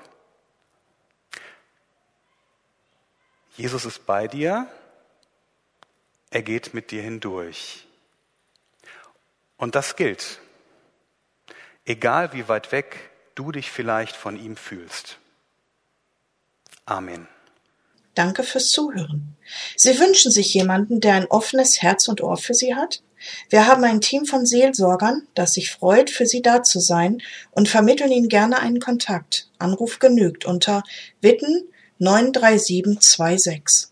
Jesus 3.56 3.86
ist 3.86 4.06
bei 4.06 4.28
dir, 4.28 4.72
er 6.30 6.44
geht 6.44 6.76
mit 6.76 6.92
dir 6.92 7.02
hindurch. 7.02 7.88
Und 9.58 9.74
das 9.74 9.96
gilt, 9.96 10.40
egal 11.88 12.34
wie 12.34 12.48
weit 12.48 12.72
weg 12.72 13.10
du 13.34 13.52
dich 13.52 13.72
vielleicht 13.72 14.16
von 14.16 14.38
ihm 14.38 14.56
fühlst. 14.56 15.18
Amen. 16.86 17.28
Danke 18.14 18.44
fürs 18.44 18.70
Zuhören. 18.70 19.36
Sie 19.76 20.00
wünschen 20.00 20.32
sich 20.32 20.54
jemanden, 20.54 21.02
der 21.02 21.14
ein 21.14 21.28
offenes 21.28 21.82
Herz 21.82 22.08
und 22.08 22.22
Ohr 22.22 22.38
für 22.38 22.54
Sie 22.54 22.76
hat? 22.76 23.02
Wir 23.50 23.68
haben 23.68 23.84
ein 23.84 24.02
Team 24.02 24.26
von 24.26 24.46
Seelsorgern, 24.46 25.28
das 25.36 25.54
sich 25.54 25.72
freut, 25.72 26.10
für 26.10 26.26
Sie 26.26 26.42
da 26.42 26.64
zu 26.64 26.80
sein 26.80 27.22
und 27.52 27.70
vermitteln 27.70 28.12
Ihnen 28.12 28.30
gerne 28.30 28.60
einen 28.60 28.80
Kontakt. 28.80 29.50
Anruf 29.60 30.00
genügt 30.00 30.46
unter 30.46 30.84
Witten 31.22 31.70
93726. 32.00 33.90